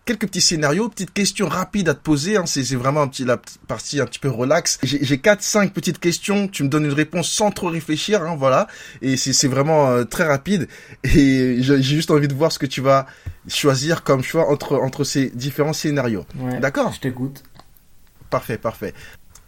quelques 0.07 0.27
petits 0.27 0.41
scénarios, 0.41 0.89
petites 0.89 1.13
questions 1.13 1.47
rapides 1.47 1.91
à 1.91 1.95
te 1.95 2.01
poser. 2.01 2.39
Hein. 2.39 2.47
C'est 2.47 2.75
vraiment 2.75 3.03
un 3.03 3.09
petit, 3.09 3.27
la 3.27 3.39
partie 3.69 4.01
un 4.01 4.07
petit 4.07 4.19
peu 4.19 4.31
relax. 4.31 4.79
J'ai 4.83 5.19
quatre, 5.19 5.43
cinq 5.43 5.75
petites 5.75 6.01
questions. 6.01 6.49
Tu 6.49 6.65
me 6.65 6.71
donnes 6.71 6.87
une 6.87 6.95
réponse 6.95 7.31
sans 7.31 7.51
trop 7.51 7.69
réfléchir, 7.69 8.23
hein, 8.23 8.35
voilà. 8.35 8.67
Et 9.03 9.19
c'est 9.19 9.49
vraiment 9.49 10.07
très 10.07 10.25
rapide. 10.25 10.69
Et 11.05 11.59
j'ai 11.61 11.83
juste 11.83 12.11
envie 12.11 12.29
de 12.29 12.35
voir 12.35 12.51
ce 12.51 12.59
que 12.59 12.67
tu 12.67 12.81
vas 12.81 13.07
choisir 13.47 14.05
comme 14.05 14.23
choix 14.23 14.51
entre 14.51 14.79
entre 14.79 15.05
ces 15.05 15.29
différents 15.29 15.75
scénarios. 15.75 16.25
D'accord? 16.63 16.95
Je 16.95 17.01
t'écoute. 17.01 17.43
Parfait, 18.31 18.57
parfait. 18.57 18.95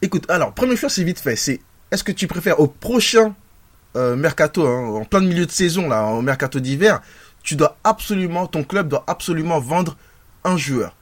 Écoute, 0.03 0.29
alors, 0.31 0.53
première 0.53 0.77
chose, 0.77 0.93
c'est 0.93 1.05
vite 1.05 1.19
fait. 1.19 1.37
C'est 1.37 1.61
est-ce 1.91 2.05
que 2.05 2.13
tu 2.13 2.27
préfères 2.27 2.61
au 2.61 2.67
prochain 2.67 3.35
euh, 3.97 4.17
mercato, 4.17 4.67
hein, 4.67 5.01
en 5.01 5.05
plein 5.05 5.21
milieu 5.21 5.47
de 5.47 5.51
saison, 5.51 5.89
là, 5.89 6.05
au 6.07 6.21
mercato 6.21 6.61
d'hiver, 6.61 7.01
tu 7.43 7.57
dois 7.57 7.79
absolument, 7.85 8.47
ton 8.47 8.65
club 8.65 8.89
doit 8.89 9.05
absolument 9.07 9.59
vendre 9.59 9.97
un 10.45 10.57
joueur 10.57 10.97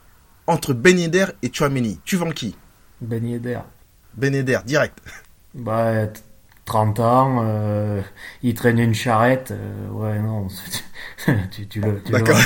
entre 0.47 0.75
Ben 0.75 0.99
Yedder 0.99 1.27
et 1.43 1.51
Chouameni. 1.53 2.01
Tu 2.05 2.17
vends 2.17 2.31
qui? 2.31 2.57
Ben 3.01 3.27
Yedder. 3.27 3.61
Ben 4.15 4.35
Yedder, 4.35 4.59
direct. 4.65 4.99
Bah, 5.55 6.07
30 6.67 7.01
ans, 7.01 7.41
euh, 7.45 8.01
il 8.43 8.55
traîne 8.55 8.79
une 8.79 8.95
charrette. 8.95 9.53
Euh, 9.53 9.89
ouais, 9.89 10.19
non, 10.21 10.49
tu, 11.51 11.67
tu, 11.67 11.81
le. 11.81 12.01
D'accord. 12.11 12.39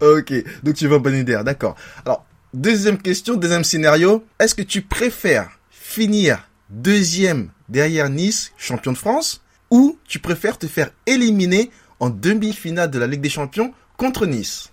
ok, 0.00 0.32
donc 0.62 0.74
tu 0.74 0.86
vends 0.86 1.00
Ben 1.00 1.14
Yedder, 1.14 1.40
d'accord. 1.44 1.76
Alors, 2.04 2.24
Deuxième 2.54 2.98
question, 2.98 3.34
deuxième 3.34 3.64
scénario. 3.64 4.24
Est-ce 4.38 4.54
que 4.54 4.62
tu 4.62 4.80
préfères 4.80 5.50
finir 5.72 6.48
deuxième 6.70 7.48
derrière 7.68 8.08
Nice, 8.08 8.52
champion 8.56 8.92
de 8.92 8.96
France, 8.96 9.42
ou 9.72 9.98
tu 10.06 10.20
préfères 10.20 10.56
te 10.56 10.68
faire 10.68 10.90
éliminer 11.04 11.72
en 11.98 12.10
demi-finale 12.10 12.92
de 12.92 12.98
la 13.00 13.08
Ligue 13.08 13.22
des 13.22 13.28
Champions 13.28 13.74
contre 13.96 14.24
Nice? 14.26 14.70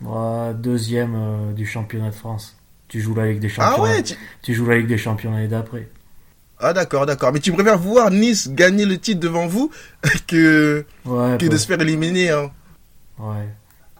Deuxième 0.00 1.16
euh, 1.16 1.52
du 1.54 1.66
championnat 1.66 2.10
de 2.10 2.14
France. 2.14 2.56
Tu 2.86 3.00
joues 3.00 3.16
la 3.16 3.26
Ligue 3.26 3.40
des 3.40 3.48
Champions. 3.48 3.72
Ah 3.78 3.82
ouais, 3.82 4.04
tu... 4.40 4.54
joues 4.54 4.66
la 4.66 4.78
Ligue 4.78 4.86
des 4.86 4.96
Champions 4.96 5.32
l'année 5.32 5.48
d'après. 5.48 5.88
Ah 6.60 6.72
d'accord, 6.72 7.04
d'accord. 7.04 7.32
Mais 7.32 7.40
tu 7.40 7.50
préfères 7.50 7.78
voir 7.78 8.12
Nice 8.12 8.48
gagner 8.48 8.86
le 8.86 8.96
titre 8.96 9.18
devant 9.18 9.48
vous 9.48 9.72
que, 10.28 10.86
Ouais, 11.04 11.36
que 11.36 11.46
de 11.46 11.56
se 11.56 11.66
faire 11.66 11.80
éliminer. 11.80 12.30
Hein? 12.30 12.52
ouais. 13.18 13.48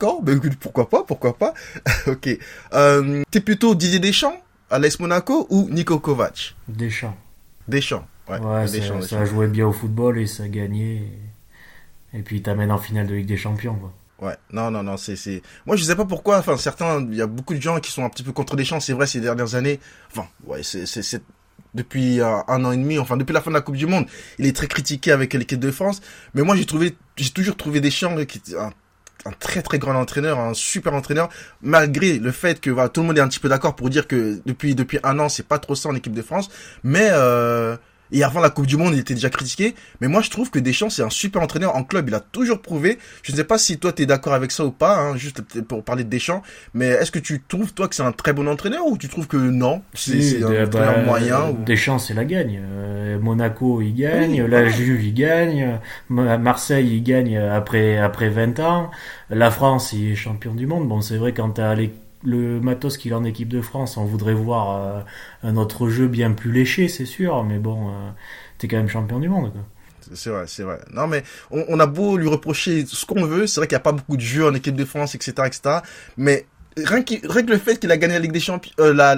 D'accord, 0.01 0.23
ben 0.23 0.39
pourquoi 0.61 0.89
pas, 0.89 1.03
pourquoi 1.03 1.37
pas. 1.37 1.55
ok. 2.07 2.39
Euh, 2.73 3.25
T'es 3.33 3.41
plutôt 3.41 3.75
Didier 3.75 3.99
Deschamps 3.99 4.41
à 4.71 4.79
l'AS 4.79 5.01
Monaco 5.01 5.49
ou 5.51 5.69
Nico 5.71 5.99
Kovac? 5.99 6.55
Deschamps. 6.69 7.17
Deschamps. 7.67 8.07
Ouais, 8.29 8.39
Ouais, 8.39 8.67
Deschamps, 8.67 9.01
ça, 9.01 9.09
ça 9.09 9.25
jouait 9.25 9.49
bien 9.49 9.67
au 9.67 9.73
football 9.73 10.21
et 10.21 10.29
ça 10.29 10.47
gagnait. 10.47 11.03
Et, 12.15 12.19
et 12.19 12.23
puis 12.23 12.37
il 12.37 12.43
t'amène 12.43 12.71
en 12.71 12.79
finale 12.79 13.09
de 13.09 13.15
Ligue 13.17 13.27
des 13.27 13.37
Champions. 13.37 13.75
Quoi. 13.75 14.29
Ouais, 14.29 14.37
non, 14.53 14.71
non, 14.71 14.85
non, 14.85 14.97
c'est, 14.97 15.17
c'est. 15.17 15.43
Moi, 15.67 15.75
je 15.75 15.83
sais 15.83 15.97
pas 15.97 16.05
pourquoi. 16.05 16.39
Enfin, 16.39 16.57
certains, 16.57 17.01
il 17.01 17.17
y 17.17 17.21
a 17.23 17.27
beaucoup 17.27 17.55
de 17.55 17.61
gens 17.61 17.81
qui 17.81 17.91
sont 17.91 18.05
un 18.05 18.09
petit 18.09 18.23
peu 18.23 18.31
contre 18.31 18.55
Deschamps. 18.55 18.79
C'est 18.79 18.93
vrai 18.93 19.09
ces 19.09 19.19
dernières 19.21 19.57
années. 19.57 19.81
Enfin, 20.13 20.29
ouais, 20.47 20.63
c'est, 20.63 20.85
depuis 21.75 22.21
euh, 22.21 22.37
un 22.47 22.65
an 22.65 22.71
et 22.71 22.77
demi. 22.77 23.01
Enfin, 23.01 23.17
depuis 23.17 23.33
la 23.33 23.41
fin 23.41 23.51
de 23.51 23.57
la 23.57 23.63
Coupe 23.63 23.77
du 23.77 23.87
Monde, 23.87 24.07
il 24.39 24.47
est 24.47 24.55
très 24.55 24.69
critiqué 24.69 25.11
avec 25.11 25.35
l'équipe 25.35 25.59
de 25.59 25.73
France. 25.73 26.01
Mais 26.35 26.43
moi, 26.43 26.55
j'ai 26.55 26.67
trouvé, 26.67 26.97
j'ai 27.17 27.31
toujours 27.31 27.57
trouvé 27.57 27.81
Deschamps 27.81 28.25
qui 28.27 28.39
était 28.39 28.57
un, 28.57 28.73
un 29.27 29.33
très 29.33 29.63
très 29.63 29.79
grand 29.79 29.95
entraîneur, 29.95 30.39
un 30.39 30.55
super 30.55 30.95
entraîneur, 30.95 31.29
malgré 31.63 32.19
le 32.19 32.33
fait 32.33 32.61
que 32.61 32.71
voilà, 32.71 32.89
tout 32.89 33.01
le 33.01 33.09
monde 33.09 33.19
est 33.19 33.21
un 33.21 33.29
petit 33.29 33.41
peu 33.41 33.49
d'accord 33.49 33.77
pour 33.77 33.91
dire 33.91 34.07
que 34.07 34.41
depuis 34.47 34.75
depuis 34.75 34.99
un 35.03 35.19
an, 35.19 35.29
c'est 35.29 35.47
pas 35.47 35.59
trop 35.59 35.75
ça 35.75 35.89
en 35.89 35.95
équipe 35.95 36.15
de 36.15 36.23
France. 36.23 36.51
Mais 36.85 37.09
euh, 37.11 37.77
et 38.13 38.23
avant 38.25 38.41
la 38.41 38.51
Coupe 38.51 38.67
du 38.67 38.77
Monde, 38.77 38.95
il 38.95 39.01
était 39.01 39.15
déjà 39.15 39.31
critiqué. 39.31 39.75
Mais 40.01 40.09
moi, 40.09 40.21
je 40.23 40.31
trouve 40.31 40.51
que 40.51 40.59
Deschamps, 40.59 40.91
c'est 40.91 41.03
un 41.03 41.11
super 41.11 41.43
entraîneur 41.43 41.77
en 41.77 41.85
club. 41.85 42.09
Il 42.09 42.15
a 42.15 42.21
toujours 42.21 42.61
prouvé. 42.63 42.99
Je 43.23 43.33
ne 43.33 43.37
sais 43.37 43.45
pas 43.45 43.59
si 43.59 43.79
toi, 43.79 43.93
tu 43.93 44.03
es 44.03 44.07
d'accord 44.07 44.33
avec 44.35 44.51
ça 44.51 44.65
ou 44.65 44.71
pas, 44.71 44.97
hein, 44.99 45.17
juste 45.17 45.43
pour 45.63 45.83
parler 45.85 46.05
de 46.05 46.09
Deschamps. 46.09 46.43
Mais 46.75 46.87
est-ce 46.87 47.11
que 47.11 47.19
tu 47.19 47.43
trouves, 47.47 47.73
toi, 47.75 47.89
que 47.89 47.95
c'est 47.95 48.03
un 48.03 48.13
très 48.13 48.33
bon 48.33 48.49
entraîneur 48.49 48.87
ou 48.87 48.97
tu 48.99 49.09
trouves 49.09 49.27
que 49.29 49.37
non 49.37 49.83
C'est 49.95 50.21
Si, 50.21 50.37
un 50.37 50.41
de- 50.51 50.65
entraîneur 50.67 50.95
bah, 50.97 51.03
moyen 51.05 51.49
ou... 51.51 51.65
Deschamps, 51.65 51.99
c'est 51.99 52.15
la 52.15 52.25
gagne. 52.25 52.61
Euh, 52.63 53.19
Monaco, 53.19 53.81
il 53.83 53.95
gagne. 53.95 54.43
Oui, 54.43 54.51
la. 54.51 54.69
Juve, 54.69 55.03
il 55.03 55.15
gagne. 55.15 55.79
Ma- 56.09 56.39
Marseille, 56.39 56.89
il 56.97 57.03
gagne 57.03 57.37
après, 57.39 57.99
après 57.99 58.29
20 58.29 58.61
ans. 58.61 58.91
La 59.31 59.51
France, 59.51 59.93
il 59.93 60.13
est 60.13 60.17
champion 60.17 60.55
du 60.55 60.67
monde. 60.67 60.89
Bon, 60.89 61.01
c'est 61.01 61.17
vrai, 61.17 61.33
quand 61.33 61.51
t'as 61.51 61.75
les- 61.75 61.93
le 62.29 62.61
matos 62.61 62.99
qu'il 62.99 63.13
a 63.13 63.19
en 63.19 63.25
équipe 63.25 63.49
de 63.49 63.61
France, 63.61 63.97
on 63.97 64.05
voudrait 64.05 64.35
voir 64.35 64.77
euh, 64.77 65.01
un 65.43 65.57
autre 65.57 65.89
jeu 65.89 66.09
bien 66.09 66.33
plus 66.33 66.53
léché, 66.53 66.89
c'est 66.89 67.07
sûr. 67.07 67.43
Mais 67.45 67.59
bon, 67.59 67.89
euh, 67.89 68.11
t'es 68.59 68.69
quand 68.69 68.77
même 68.77 68.89
champion 68.89 69.19
du 69.19 69.29
monde. 69.29 69.53
C'est 70.13 70.31
vrai, 70.31 70.45
c'est 70.47 70.63
vrai. 70.63 70.81
Non, 70.93 71.07
mais 71.07 71.23
on, 71.51 71.65
on 71.69 71.81
a 71.81 71.87
beau 71.87 72.17
lui 72.17 72.29
reprocher 72.29 72.85
ce 72.87 73.05
qu'on 73.07 73.25
veut, 73.25 73.47
c'est 73.47 73.61
vrai 73.61 73.67
qu'il 73.67 73.77
n'y 73.77 73.81
a 73.81 73.85
pas 73.85 73.93
beaucoup 73.93 74.17
de 74.17 74.23
jeux 74.23 74.47
en 74.47 74.55
équipe 74.55 74.77
de 74.77 74.85
France, 74.85 75.15
etc., 75.15 75.33
etc. 75.47 75.81
Mais 76.17 76.47
rien, 76.77 77.03
que 77.03 77.51
le 77.51 77.59
fait 77.59 77.79
qu'il 77.79 77.91
a 77.91 77.97
gagné 77.97 78.15
la 78.15 78.21
Ligue 78.21 78.33
des 78.33 78.41
Champions, 78.41 78.73
euh, 78.81 78.93
la, 78.95 79.17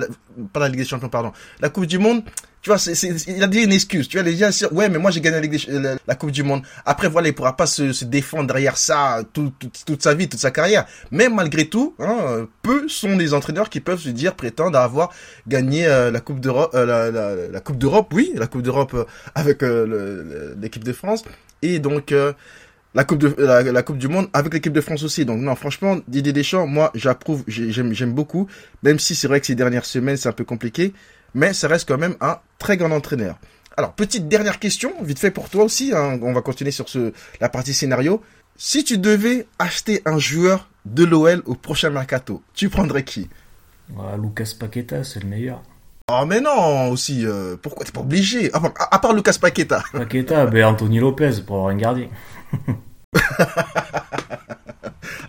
pas 0.52 0.60
la 0.60 0.68
Ligue 0.68 0.80
des 0.80 0.86
Champions, 0.86 1.08
pardon, 1.08 1.32
la 1.60 1.68
Coupe 1.68 1.86
du 1.86 1.98
Monde, 1.98 2.22
tu 2.62 2.68
vois, 2.68 2.78
il 3.26 3.42
a 3.42 3.46
dit 3.46 3.60
une 3.60 3.72
excuse. 3.72 4.06
Tu 4.06 4.18
vois, 4.18 4.24
les 4.24 4.36
gens 4.36 4.50
ouais, 4.72 4.90
mais 4.90 4.98
moi 4.98 5.10
j'ai 5.10 5.22
gagné 5.22 5.48
la, 6.06 6.14
Coupe 6.14 6.30
du 6.30 6.42
Monde. 6.42 6.62
Après, 6.84 7.08
voilà, 7.08 7.28
il 7.28 7.34
pourra 7.34 7.56
pas 7.56 7.66
se, 7.66 8.04
défendre 8.04 8.48
derrière 8.48 8.76
ça 8.76 9.22
tout- 9.32 9.52
tout- 9.58 9.70
toute 9.86 10.02
sa 10.02 10.12
vie, 10.12 10.28
toute 10.28 10.40
sa 10.40 10.50
carrière. 10.50 10.86
Mais 11.10 11.30
malgré 11.30 11.66
tout, 11.66 11.94
hein, 11.98 12.46
peu 12.60 12.86
sont 12.86 13.16
les 13.16 13.32
entraîneurs 13.32 13.70
qui 13.70 13.80
peuvent 13.80 14.00
se 14.00 14.10
dire 14.10 14.34
prétendre 14.34 14.78
avoir 14.78 15.10
gagné 15.48 15.86
euh, 15.86 16.10
la 16.10 16.20
Coupe 16.20 16.40
d'Europe, 16.40 16.72
euh, 16.74 17.48
la, 17.50 17.60
Coupe 17.60 17.78
d'Europe, 17.78 18.12
oui, 18.12 18.32
la 18.34 18.46
Coupe 18.46 18.62
d'Europe 18.62 19.08
avec 19.34 19.62
l'équipe 19.62 20.84
de 20.84 20.92
France 20.92 21.24
et 21.62 21.78
donc 21.78 22.12
la 22.94 23.04
coupe 23.04 23.22
la, 23.38 23.82
coupe 23.82 23.98
du 23.98 24.08
monde 24.08 24.28
avec 24.32 24.52
l'équipe 24.54 24.72
de 24.72 24.80
France 24.80 25.02
aussi. 25.02 25.24
Donc 25.24 25.40
non 25.40 25.54
franchement 25.54 25.98
Didier 26.08 26.32
Deschamps 26.32 26.66
moi 26.66 26.90
j'approuve 26.94 27.44
j'ai- 27.46 27.70
j'aime 27.72 28.12
beaucoup. 28.12 28.48
Même 28.82 28.98
si 28.98 29.14
c'est 29.14 29.28
vrai 29.28 29.40
que 29.40 29.46
ces 29.46 29.54
dernières 29.54 29.84
semaines 29.84 30.16
c'est 30.16 30.28
un 30.28 30.32
peu 30.32 30.44
compliqué. 30.44 30.92
Mais 31.34 31.52
ça 31.52 31.68
reste 31.68 31.86
quand 31.88 31.98
même 31.98 32.16
un 32.20 32.38
très 32.58 32.76
grand 32.76 32.90
entraîneur. 32.90 33.38
Alors 33.76 33.92
petite 33.92 34.28
dernière 34.28 34.58
question 34.58 34.92
vite 35.02 35.18
fait 35.20 35.30
pour 35.30 35.48
toi 35.48 35.64
aussi 35.64 35.92
hein, 35.94 36.18
on 36.22 36.32
va 36.32 36.42
continuer 36.42 36.72
sur 36.72 36.88
ce 36.88 37.12
la 37.40 37.48
partie 37.48 37.74
scénario. 37.74 38.22
Si 38.56 38.84
tu 38.84 38.98
devais 38.98 39.46
acheter 39.58 40.02
un 40.04 40.18
joueur 40.18 40.68
de 40.84 41.04
l'OL 41.04 41.42
au 41.46 41.54
prochain 41.54 41.90
mercato 41.90 42.42
tu 42.54 42.68
prendrais 42.68 43.04
qui? 43.04 43.28
Voilà, 43.92 44.16
Lucas 44.16 44.52
Paqueta, 44.58 45.02
c'est 45.02 45.20
le 45.22 45.28
meilleur. 45.28 45.62
Oh 46.22 46.26
mais 46.26 46.40
non 46.40 46.88
aussi 46.90 47.24
euh, 47.26 47.56
pourquoi 47.60 47.84
t'es 47.84 47.92
pas 47.92 48.00
obligé? 48.00 48.52
À, 48.52 48.60
part- 48.60 48.88
à 48.90 48.98
part 48.98 49.12
Lucas 49.14 49.36
Paqueta 49.40 49.82
Paqueta, 49.92 50.46
ben 50.46 50.64
Anthony 50.64 50.98
Lopez 50.98 51.42
pour 51.46 51.56
avoir 51.56 51.72
un 51.72 51.76
gardien. 51.76 52.08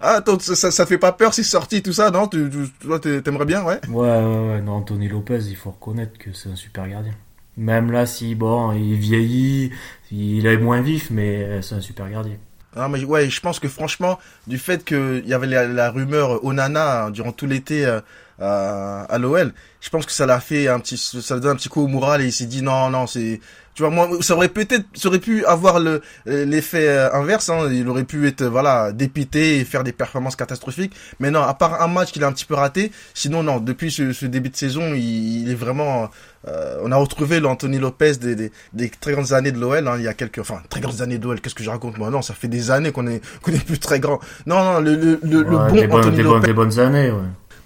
ah 0.01 0.15
attends 0.17 0.39
ça, 0.39 0.71
ça, 0.71 0.85
fait 0.85 0.97
pas 0.97 1.11
peur 1.11 1.33
c'est 1.33 1.43
sorti 1.43 1.81
tout 1.81 1.93
ça 1.93 2.11
non? 2.11 2.27
Tu, 2.27 2.49
tu- 2.49 2.69
toi 2.85 2.99
t'aimerais 2.99 3.45
bien 3.45 3.63
ouais? 3.63 3.79
Ouais, 3.89 4.07
ouais, 4.09 4.49
ouais, 4.53 4.61
non, 4.61 4.73
Anthony 4.73 5.07
Lopez, 5.07 5.39
il 5.49 5.55
faut 5.55 5.71
reconnaître 5.71 6.17
que 6.17 6.33
c'est 6.33 6.49
un 6.49 6.55
super 6.55 6.87
gardien. 6.87 7.13
Même 7.57 7.91
là, 7.91 8.05
si, 8.05 8.33
bon, 8.33 8.71
il 8.71 8.95
vieillit, 8.95 9.71
il 10.11 10.45
est 10.45 10.57
moins 10.57 10.81
vif, 10.81 11.09
mais 11.11 11.43
euh, 11.43 11.61
c'est 11.61 11.75
un 11.75 11.81
super 11.81 12.09
gardien. 12.09 12.35
Ah, 12.75 12.87
mais 12.87 13.03
ouais, 13.03 13.29
je 13.29 13.41
pense 13.41 13.59
que 13.59 13.67
franchement, 13.67 14.17
du 14.47 14.57
fait 14.57 14.85
qu'il 14.85 15.23
y 15.25 15.33
avait 15.33 15.47
la, 15.47 15.67
la 15.67 15.91
rumeur 15.91 16.43
Onana 16.45 17.03
hein, 17.05 17.11
durant 17.11 17.33
tout 17.33 17.45
l'été 17.45 17.85
euh, 17.85 17.99
à, 18.41 19.03
à 19.03 19.17
l'OL, 19.17 19.53
je 19.79 19.89
pense 19.89 20.05
que 20.05 20.11
ça 20.11 20.25
l'a 20.25 20.39
fait 20.39 20.67
un 20.67 20.79
petit, 20.79 20.97
ça 20.97 21.35
lui 21.35 21.41
donne 21.41 21.51
un 21.51 21.55
petit 21.55 21.69
coup 21.69 21.81
au 21.83 21.87
moral 21.87 22.21
et 22.21 22.25
il 22.25 22.31
s'est 22.33 22.45
dit 22.45 22.61
non, 22.61 22.89
non, 22.89 23.07
c'est, 23.07 23.39
tu 23.73 23.83
vois, 23.83 23.89
moi, 23.89 24.09
ça 24.19 24.35
aurait 24.35 24.49
peut-être, 24.49 24.85
ça 24.95 25.07
aurait 25.07 25.19
pu 25.19 25.45
avoir 25.45 25.79
le 25.79 26.01
l'effet 26.25 26.89
euh, 26.89 27.13
inverse. 27.13 27.49
Hein, 27.49 27.69
il 27.71 27.87
aurait 27.87 28.03
pu 28.03 28.27
être 28.27 28.43
voilà 28.43 28.91
dépité 28.91 29.59
et 29.59 29.63
faire 29.63 29.83
des 29.85 29.93
performances 29.93 30.35
catastrophiques. 30.35 30.93
Mais 31.21 31.31
non, 31.31 31.41
à 31.41 31.53
part 31.53 31.81
un 31.81 31.87
match 31.87 32.11
qu'il 32.11 32.21
a 32.25 32.27
un 32.27 32.33
petit 32.33 32.43
peu 32.45 32.55
raté, 32.55 32.91
sinon 33.13 33.43
non. 33.43 33.59
Depuis 33.61 33.89
ce, 33.89 34.11
ce 34.11 34.25
début 34.25 34.49
de 34.49 34.57
saison, 34.57 34.93
il, 34.93 35.43
il 35.43 35.51
est 35.51 35.55
vraiment. 35.55 36.09
euh, 36.49 36.79
on 36.83 36.91
a 36.91 36.97
retrouvé 36.97 37.39
l'Anthony 37.39 37.79
Lopez 37.79 38.17
des, 38.17 38.35
des, 38.35 38.51
des 38.73 38.89
très 38.89 39.13
grandes 39.13 39.31
années 39.31 39.53
de 39.53 39.59
l'OL. 39.59 39.87
Hein, 39.87 39.95
il 39.97 40.03
y 40.03 40.07
a 40.09 40.13
quelques, 40.13 40.39
enfin 40.39 40.61
très 40.69 40.81
grandes 40.81 41.01
années 41.01 41.17
de 41.17 41.23
l'OL. 41.23 41.39
Qu'est-ce 41.39 41.55
que 41.55 41.63
je 41.63 41.69
raconte 41.69 41.97
moi? 41.97 42.09
Non, 42.09 42.21
ça 42.21 42.33
fait 42.33 42.49
des 42.49 42.71
années 42.71 42.91
qu'on 42.91 43.07
est 43.07 43.21
qu'on 43.41 43.53
est 43.53 43.65
plus 43.65 43.79
très 43.79 44.01
grand. 44.01 44.19
Non, 44.45 44.61
non, 44.65 44.79
le 44.81 44.95
le, 44.95 45.19
le, 45.23 45.43
le 45.43 45.57
bon 45.59 45.79
des, 45.79 45.87
bonnes, 45.87 46.01
Anthony 46.01 46.17
des, 46.17 46.23
Lopez. 46.23 46.39
bonnes, 46.39 46.41
des 46.41 46.53
bonnes 46.53 46.79
années, 46.79 47.09
ouais. 47.11 47.19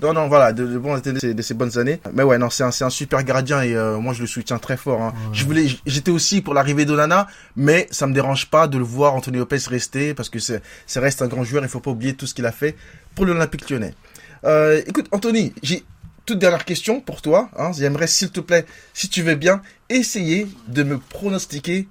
Non, 0.05 0.13
non, 0.13 0.27
voilà, 0.27 0.53
de, 0.53 0.65
de, 0.65 0.77
bon, 0.77 0.97
de, 0.97 1.19
ces- 1.19 1.33
de 1.33 1.41
ces 1.41 1.53
bonnes 1.53 1.77
années. 1.77 1.99
Mais 2.13 2.23
ouais, 2.23 2.37
non, 2.37 2.49
c'est 2.49 2.63
un, 2.63 2.69
un 2.81 2.89
super 2.89 3.23
gardien 3.23 3.61
et 3.61 3.75
euh, 3.75 3.97
moi 3.97 4.13
je 4.13 4.21
le 4.21 4.27
soutiens 4.27 4.57
très 4.59 4.77
fort. 4.77 5.01
Hein. 5.01 5.13
Ouais. 5.15 5.29
Je 5.33 5.45
voulais, 5.45 5.67
j'étais 5.85 6.11
aussi 6.11 6.41
pour 6.41 6.53
l'arrivée 6.53 6.85
d'Onana, 6.85 7.27
mais 7.55 7.87
ça 7.91 8.07
me 8.07 8.13
dérange 8.13 8.49
pas 8.49 8.67
de 8.67 8.77
le 8.77 8.83
voir 8.83 9.13
Anthony 9.15 9.37
Lopez 9.37 9.57
rester 9.67 10.13
parce 10.13 10.29
que 10.29 10.39
c'est, 10.39 10.61
ça 10.85 11.01
reste 11.01 11.21
un 11.21 11.27
grand 11.27 11.43
joueur. 11.43 11.63
Il 11.63 11.69
faut 11.69 11.79
pas 11.79 11.91
oublier 11.91 12.13
tout 12.15 12.27
ce 12.27 12.33
qu'il 12.33 12.45
a 12.45 12.51
fait 12.51 12.75
pour 13.15 13.25
l'Olympique 13.25 13.69
Lyonnais. 13.69 13.93
Euh, 14.43 14.81
écoute, 14.85 15.07
Anthony, 15.11 15.53
j'ai 15.63 15.83
toute 16.25 16.39
dernière 16.39 16.65
question 16.65 17.01
pour 17.01 17.21
toi. 17.21 17.49
Hein. 17.57 17.71
J'aimerais, 17.77 18.07
s'il 18.07 18.29
te 18.31 18.39
plaît, 18.39 18.65
si 18.93 19.09
tu 19.09 19.21
veux 19.21 19.35
bien, 19.35 19.61
essayer 19.89 20.47
de 20.67 20.83
me 20.83 20.97
pronostiquer 20.99 21.87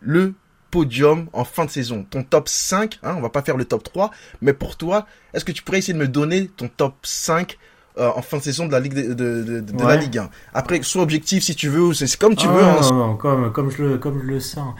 le 0.00 0.34
podium 0.76 1.28
en 1.32 1.44
fin 1.44 1.64
de 1.64 1.70
saison. 1.70 2.04
Ton 2.10 2.22
top 2.22 2.48
5, 2.48 2.98
hein, 3.02 3.14
on 3.16 3.20
va 3.22 3.30
pas 3.30 3.42
faire 3.42 3.56
le 3.56 3.64
top 3.64 3.82
3, 3.82 4.10
mais 4.42 4.52
pour 4.52 4.76
toi, 4.76 5.06
est-ce 5.32 5.44
que 5.44 5.52
tu 5.52 5.62
pourrais 5.62 5.78
essayer 5.78 5.94
de 5.94 5.98
me 5.98 6.08
donner 6.08 6.48
ton 6.48 6.68
top 6.68 6.94
5 7.02 7.56
euh, 7.98 8.10
en 8.14 8.20
fin 8.20 8.36
de 8.36 8.42
saison 8.42 8.66
de 8.66 8.72
la 8.72 8.80
Ligue 8.80 8.92
de, 8.94 9.14
de, 9.14 9.42
de, 9.42 9.60
de 9.60 9.82
la. 9.82 9.96
Ligue 9.96 10.18
1 10.18 10.28
Après, 10.52 10.82
sois 10.82 11.02
objectif 11.02 11.42
si 11.42 11.54
tu 11.54 11.68
veux, 11.70 11.80
ou 11.82 11.94
c'est 11.94 12.14
comme 12.18 12.36
tu 12.36 12.46
Ah, 12.48 12.52
veux. 12.52 12.62
hein. 12.62 12.80
non, 12.92 13.16
comme, 13.16 13.50
comme, 13.52 13.70
je 13.70 13.82
le, 13.82 13.96
comme 13.98 14.20
je 14.20 14.26
le 14.26 14.38
sens. 14.40 14.74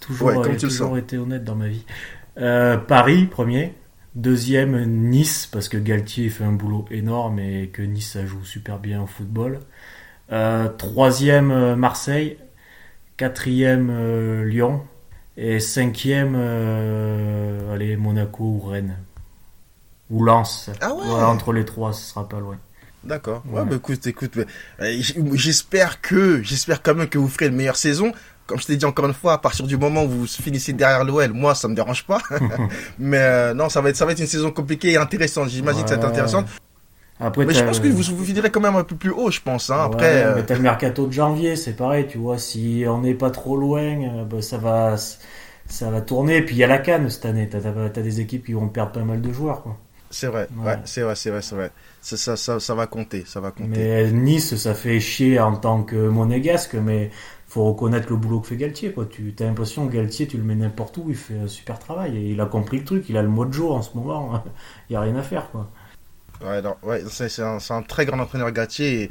Toujours, 0.00 0.28
Ouais, 0.28 0.34
comme 0.34 0.52
j'ai 0.52 0.58
tu 0.58 0.66
le 0.66 0.70
toujours 0.70 0.88
sens. 0.90 0.98
été 0.98 1.16
honnête 1.16 1.44
dans 1.44 1.54
ma 1.56 1.68
vie. 1.68 1.84
Euh, 2.38 2.76
Paris, 2.76 3.24
premier. 3.26 3.74
Deuxième, 4.14 4.84
Nice, 4.84 5.48
parce 5.50 5.68
que 5.70 5.76
Galtier 5.78 6.28
fait 6.28 6.44
un 6.44 6.52
boulot 6.52 6.84
énorme 6.90 7.38
et 7.38 7.68
que 7.72 7.80
Nice, 7.82 8.12
ça 8.12 8.26
joue 8.26 8.44
super 8.44 8.78
bien 8.80 9.00
au 9.02 9.06
football. 9.06 9.60
Euh, 10.30 10.68
troisième, 10.68 11.50
euh, 11.50 11.74
Marseille. 11.76 12.36
Quatrième, 13.16 13.88
euh, 13.90 14.44
Lyon. 14.44 14.82
Et 15.40 15.60
cinquième, 15.60 16.34
euh, 16.36 17.72
allez, 17.72 17.96
Monaco 17.96 18.42
ou 18.42 18.58
Rennes. 18.68 18.96
Ou 20.10 20.24
Lens. 20.24 20.68
Ah 20.80 20.92
ouais. 20.92 21.02
Voilà, 21.06 21.28
entre 21.28 21.52
les 21.52 21.64
trois, 21.64 21.92
ce 21.92 22.04
sera 22.10 22.28
pas 22.28 22.40
loin. 22.40 22.56
D'accord. 23.04 23.44
Ouais, 23.48 23.60
Ouais. 23.60 23.66
bah 23.66 23.76
écoute, 23.76 24.04
écoute, 24.08 24.32
mais, 24.34 24.46
euh, 24.80 25.00
j'espère 25.34 26.00
que, 26.00 26.42
j'espère 26.42 26.82
quand 26.82 26.96
même 26.96 27.08
que 27.08 27.18
vous 27.18 27.28
ferez 27.28 27.46
une 27.46 27.54
meilleure 27.54 27.76
saison. 27.76 28.10
Comme 28.46 28.58
je 28.58 28.66
t'ai 28.66 28.76
dit 28.76 28.84
encore 28.84 29.06
une 29.06 29.14
fois, 29.14 29.34
à 29.34 29.38
partir 29.38 29.64
du 29.66 29.76
moment 29.76 30.02
où 30.04 30.08
vous 30.08 30.26
finissez 30.26 30.72
derrière 30.72 31.04
l'OL, 31.04 31.32
moi, 31.32 31.54
ça 31.54 31.68
me 31.68 31.74
dérange 31.76 32.04
pas. 32.04 32.18
mais 32.98 33.18
euh, 33.20 33.54
non, 33.54 33.68
ça 33.68 33.80
va 33.80 33.90
être, 33.90 33.96
ça 33.96 34.06
va 34.06 34.12
être 34.12 34.18
une 34.20 34.26
saison 34.26 34.50
compliquée 34.50 34.90
et 34.92 34.96
intéressante. 34.96 35.50
J'imagine 35.50 35.84
que 35.84 35.90
ça 35.90 35.96
va 35.96 36.02
être 36.02 36.08
intéressant. 36.10 36.44
Après, 37.20 37.44
Mais 37.46 37.54
je 37.54 37.64
pense 37.64 37.80
que 37.80 37.88
vous, 37.88 38.02
vous 38.16 38.24
finirez 38.24 38.50
quand 38.50 38.60
même 38.60 38.76
un 38.76 38.84
peu 38.84 38.96
plus 38.96 39.10
haut, 39.10 39.30
je 39.30 39.40
pense. 39.40 39.70
Hein. 39.70 39.78
Ouais, 39.78 39.84
Après, 39.86 40.22
euh, 40.24 40.34
mais 40.36 40.44
t'as 40.46 40.54
le 40.54 40.62
mercato 40.62 41.06
de 41.06 41.12
janvier, 41.12 41.56
c'est 41.56 41.74
pareil, 41.74 42.06
tu 42.06 42.18
vois. 42.18 42.38
Si 42.38 42.84
on 42.86 43.00
n'est 43.00 43.14
pas 43.14 43.30
trop 43.30 43.56
loin, 43.56 43.82
euh, 44.20 44.24
bah, 44.24 44.40
ça 44.42 44.58
va, 44.58 44.96
ça 45.66 45.90
va 45.90 46.00
tourner. 46.00 46.42
Puis 46.42 46.54
il 46.56 46.58
y 46.58 46.64
a 46.64 46.66
la 46.68 46.78
canne 46.78 47.10
cette 47.10 47.24
année. 47.26 47.48
T'as, 47.48 47.60
t'as 47.90 48.02
des 48.02 48.20
équipes 48.20 48.44
qui 48.46 48.52
vont 48.52 48.68
perdre 48.68 48.92
pas 48.92 49.04
mal 49.04 49.20
de 49.20 49.32
joueurs, 49.32 49.62
quoi. 49.62 49.76
c'est 50.10 50.26
vrai. 50.28 50.48
Ouais, 50.56 50.76
Ouais. 50.76 50.80
c'est 50.84 51.02
vrai, 51.02 51.14
c'est 51.16 51.30
vrai, 51.30 51.42
c'est 51.42 51.54
vrai. 51.54 51.72
Ça, 52.00 52.16
ça, 52.16 52.36
ça, 52.36 52.60
ça 52.60 52.74
va 52.74 52.86
compter, 52.86 53.24
ça 53.26 53.40
va 53.40 53.50
compter. 53.50 53.68
Mais 53.78 54.10
Nice, 54.12 54.56
ça 54.56 54.74
fait 54.74 55.00
chier 55.00 55.38
en 55.40 55.56
tant 55.56 55.82
que 55.82 55.96
monégasque, 56.08 56.74
mais 56.74 57.10
faut 57.46 57.64
reconnaître 57.64 58.08
le 58.10 58.16
boulot 58.16 58.40
que 58.40 58.48
fait 58.48 58.56
Galtier, 58.56 58.92
quoi. 58.92 59.06
Tu 59.06 59.34
as 59.40 59.44
l'impression 59.44 59.86
que 59.88 59.94
Galtier, 59.94 60.26
tu 60.26 60.36
le 60.36 60.44
mets 60.44 60.54
n'importe 60.54 60.96
où, 60.98 61.06
il 61.08 61.16
fait 61.16 61.38
un 61.38 61.48
super 61.48 61.78
travail. 61.78 62.16
Et 62.16 62.30
il 62.30 62.40
a 62.40 62.46
compris 62.46 62.78
le 62.78 62.84
truc, 62.84 63.08
il 63.08 63.16
a 63.16 63.22
le 63.22 63.28
mojo 63.28 63.72
en 63.72 63.82
ce 63.82 63.96
moment. 63.96 64.42
Il 64.90 64.92
y 64.94 64.96
a 64.96 65.00
rien 65.00 65.16
à 65.16 65.22
faire, 65.22 65.50
quoi. 65.50 65.70
Ouais, 66.44 66.62
ouais 66.82 67.02
c'est 67.08 67.42
un, 67.42 67.58
un, 67.70 67.82
très 67.82 68.06
grand 68.06 68.18
entraîneur 68.18 68.50
Gatier. 68.52 69.10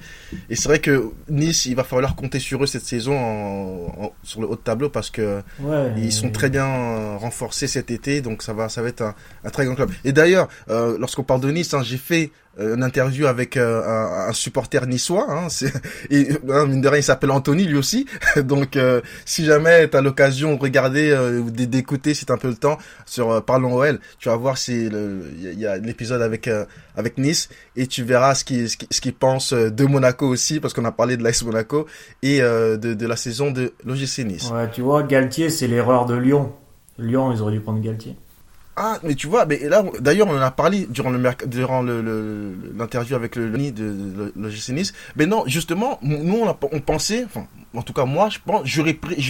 Et, 0.49 0.55
c'est 0.55 0.69
vrai 0.69 0.79
que 0.79 1.11
Nice, 1.29 1.65
il 1.65 1.75
va 1.75 1.83
falloir 1.83 2.15
compter 2.15 2.39
sur 2.39 2.63
eux 2.63 2.67
cette 2.67 2.85
saison 2.85 4.13
sur 4.23 4.41
le 4.41 4.47
haut 4.47 4.55
de 4.55 4.61
tableau 4.61 4.89
parce 4.89 5.09
que 5.09 5.41
ils 5.97 6.13
sont 6.13 6.29
très 6.31 6.49
bien 6.49 7.17
renforcés 7.17 7.67
cet 7.67 7.91
été. 7.91 8.21
Donc 8.21 8.43
ça 8.43 8.53
va, 8.53 8.69
ça 8.69 8.81
va 8.81 8.89
être 8.89 9.01
un, 9.01 9.15
un 9.43 9.49
très 9.49 9.65
grand 9.65 9.75
club. 9.75 9.91
Et 10.03 10.13
d'ailleurs, 10.13 10.47
euh, 10.69 10.97
lorsqu'on 10.99 11.23
parle 11.23 11.41
de 11.41 11.51
Nice, 11.51 11.73
hein, 11.73 11.83
j'ai 11.83 11.97
fait 11.97 12.31
euh, 12.59 12.75
une 12.75 12.83
interview 12.83 13.27
avec 13.27 13.55
euh, 13.55 13.83
un, 13.83 14.29
un, 14.29 14.33
supporter 14.33 14.87
niçois. 14.87 15.27
Hein, 15.29 15.47
et 16.09 16.29
hein, 16.49 16.65
mine 16.65 16.81
de 16.81 16.87
rien, 16.87 16.99
il 16.99 17.03
s'appelle 17.03 17.31
Anthony 17.31 17.65
lui 17.65 17.77
aussi. 17.77 18.07
Donc, 18.37 18.75
euh, 18.75 19.01
si 19.25 19.45
jamais 19.45 19.87
tu 19.89 19.95
as 19.95 20.01
l'occasion 20.01 20.55
de 20.55 20.59
regarder 20.59 21.15
ou 21.43 21.51
d'écouter, 21.51 22.13
si 22.13 22.25
tu 22.25 22.31
un 22.31 22.37
peu 22.37 22.47
le 22.47 22.55
temps, 22.55 22.77
sur 23.05 23.43
Parlons 23.43 23.75
OL, 23.75 23.99
tu 24.19 24.29
vas 24.29 24.35
voir 24.35 24.57
c'est 24.57 24.73
il 24.77 25.59
y 25.59 25.67
a, 25.67 25.77
l'épisode 25.77 26.21
avec 26.21 26.49
avec 26.95 27.16
Nice 27.17 27.49
et 27.75 27.87
tu 27.87 28.03
verras 28.03 28.35
ce 28.35 28.43
qu'il 28.43 28.69
ce 28.69 28.77
qui, 28.77 29.11
pense 29.11 29.53
de 29.53 29.85
Monaco 29.85 30.27
aussi, 30.27 30.59
parce 30.59 30.73
qu'on 30.73 30.85
a 30.85 30.91
parlé 30.91 31.17
de 31.17 31.23
l'AS 31.23 31.43
Monaco 31.43 31.87
et 32.23 32.39
de, 32.39 32.75
de 32.77 33.07
la 33.07 33.15
saison 33.15 33.51
de 33.51 33.73
l'OGC 33.85 34.19
Nice. 34.25 34.51
Ouais, 34.51 34.69
tu 34.71 34.81
vois, 34.81 35.03
Galtier, 35.03 35.49
c'est 35.49 35.67
l'erreur 35.67 36.05
de 36.05 36.15
Lyon. 36.15 36.53
Lyon, 36.97 37.31
ils 37.31 37.41
auraient 37.41 37.53
dû 37.53 37.59
prendre 37.59 37.81
Galtier. 37.81 38.15
Ah, 38.79 38.99
mais 39.01 39.15
tu 39.15 39.25
vois, 39.25 39.47
mais 39.47 39.57
là, 39.67 39.83
d'ailleurs, 39.99 40.27
on 40.27 40.37
en 40.37 40.41
a 40.41 40.51
parlé 40.51 40.85
durant 40.87 41.09
le 41.09 41.19
durant 41.47 41.81
le, 41.81 42.53
l'interview 42.77 43.15
avec 43.15 43.35
le, 43.35 43.49
le 43.49 43.71
de, 43.71 44.31
de, 44.35 44.71
Nice. 44.71 44.93
Mais 45.15 45.25
non, 45.25 45.45
justement, 45.47 45.97
nous, 46.03 46.37
on, 46.37 46.47
a, 46.47 46.55
on 46.71 46.79
pensait, 46.79 47.23
enfin, 47.25 47.47
en 47.73 47.81
tout 47.81 47.93
cas, 47.93 48.05
moi, 48.05 48.29
je 48.29 48.39
pense, 48.45 48.67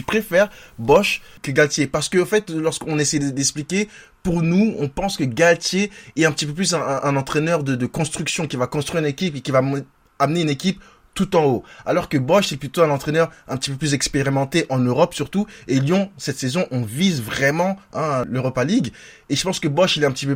préfère 0.05 0.49
Bosch 0.77 1.21
que 1.41 1.51
Galtier. 1.51 1.87
Parce 1.87 2.09
que, 2.09 2.21
en 2.21 2.25
fait, 2.25 2.49
lorsqu'on 2.49 2.99
essaie 2.99 3.19
d'expliquer, 3.19 3.89
pour 4.23 4.41
nous, 4.41 4.75
on 4.79 4.89
pense 4.89 5.17
que 5.17 5.23
Galtier 5.23 5.91
est 6.15 6.25
un 6.25 6.31
petit 6.31 6.45
peu 6.45 6.53
plus 6.53 6.73
un, 6.73 7.15
entraîneur 7.15 7.63
de, 7.63 7.85
construction 7.85 8.47
qui 8.47 8.57
va 8.57 8.67
construire 8.67 9.03
une 9.03 9.09
équipe 9.09 9.35
et 9.35 9.41
qui 9.41 9.51
va 9.51 9.61
amener 10.19 10.41
une 10.41 10.49
équipe 10.49 10.81
tout 11.13 11.35
en 11.35 11.45
haut. 11.45 11.63
Alors 11.85 12.09
que 12.09 12.17
Bosch, 12.17 12.47
c'est 12.47 12.57
plutôt 12.57 12.83
un 12.83 12.91
entraîneur 12.91 13.31
un 13.47 13.57
petit 13.57 13.71
peu 13.71 13.77
plus 13.77 13.95
expérimenté 13.95 14.67
en 14.69 14.77
Europe 14.77 15.15
surtout. 15.15 15.47
Et 15.67 15.79
Lyon, 15.79 16.11
cette 16.17 16.37
saison, 16.37 16.67
on 16.69 16.81
vise 16.81 17.23
vraiment 17.23 17.77
hein, 17.93 18.23
l'Europa 18.29 18.63
League. 18.63 18.93
Et 19.29 19.35
je 19.35 19.43
pense 19.43 19.59
que 19.59 19.67
Bosch, 19.67 19.97
il 19.97 20.03
est 20.03 20.05
un 20.05 20.11
petit 20.11 20.27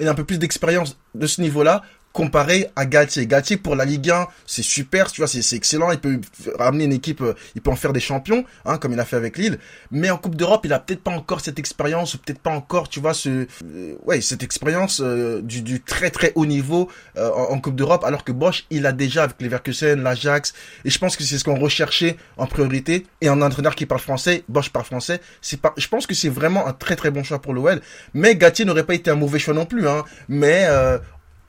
il 0.00 0.06
a 0.06 0.10
un 0.10 0.14
peu 0.14 0.24
plus 0.24 0.38
d'expérience 0.38 0.96
de 1.14 1.26
ce 1.26 1.40
niveau-là 1.40 1.82
comparé 2.12 2.70
à 2.76 2.86
Galtier. 2.86 3.26
Galtier 3.26 3.56
pour 3.56 3.76
la 3.76 3.84
Ligue 3.84 4.10
1, 4.10 4.26
c'est 4.46 4.62
super, 4.62 5.10
tu 5.12 5.20
vois, 5.20 5.28
c'est 5.28 5.56
excellent. 5.56 5.92
Il 5.92 5.98
peut 5.98 6.20
ramener 6.58 6.84
une 6.84 6.92
équipe, 6.92 7.20
euh, 7.20 7.34
il 7.54 7.62
peut 7.62 7.70
en 7.70 7.76
faire 7.76 7.92
des 7.92 8.00
champions, 8.00 8.44
hein, 8.64 8.78
comme 8.78 8.92
il 8.92 9.00
a 9.00 9.04
fait 9.04 9.16
avec 9.16 9.38
Lille. 9.38 9.58
Mais 9.90 10.10
en 10.10 10.16
Coupe 10.16 10.34
d'Europe, 10.34 10.62
il 10.64 10.72
a 10.72 10.78
peut-être 10.78 11.02
pas 11.02 11.10
encore 11.10 11.40
cette 11.40 11.58
expérience, 11.58 12.14
ou 12.14 12.18
peut-être 12.18 12.40
pas 12.40 12.50
encore, 12.50 12.88
tu 12.88 13.00
vois, 13.00 13.14
ce, 13.14 13.46
euh, 13.64 13.94
ouais, 14.04 14.20
cette 14.20 14.42
expérience 14.42 15.00
euh, 15.00 15.40
du, 15.42 15.80
très 15.80 16.10
très 16.10 16.32
haut 16.34 16.46
niveau 16.46 16.88
en, 17.16 17.58
Coupe 17.60 17.76
d'Europe, 17.76 18.04
alors 18.04 18.24
que 18.24 18.32
Bosch, 18.32 18.66
il 18.70 18.86
a 18.86 18.92
déjà 18.92 19.24
avec 19.24 19.36
les 19.40 19.46
Leverkusen, 19.46 20.02
l'Ajax, 20.02 20.54
et 20.84 20.90
je 20.90 20.98
pense 20.98 21.16
que 21.16 21.24
c'est 21.24 21.38
ce 21.38 21.44
qu'on 21.44 21.58
recherchait 21.58 22.16
en 22.36 22.46
priorité. 22.46 23.06
Et 23.20 23.28
un 23.28 23.42
entraîneur 23.42 23.74
qui 23.74 23.86
parle 23.86 24.00
français, 24.00 24.44
Bosch 24.48 24.70
parle 24.70 24.84
français, 24.84 25.20
c'est 25.40 25.60
pas, 25.60 25.74
je 25.76 25.88
pense 25.88 26.06
que 26.06 26.14
c'est 26.14 26.28
vraiment 26.28 26.66
un 26.66 26.72
très 26.72 26.96
très 26.96 27.10
bon 27.10 27.22
choix 27.22 27.40
pour 27.40 27.54
l'OL. 27.54 27.80
Mais 28.14 28.36
Galtier 28.36 28.64
n'aurait 28.64 28.84
pas 28.84 28.94
été 28.94 29.10
un 29.10 29.16
mauvais 29.16 29.38
choix 29.38 29.54
non 29.54 29.66
plus, 29.66 29.88
hein. 29.88 30.04
Mais 30.28 30.66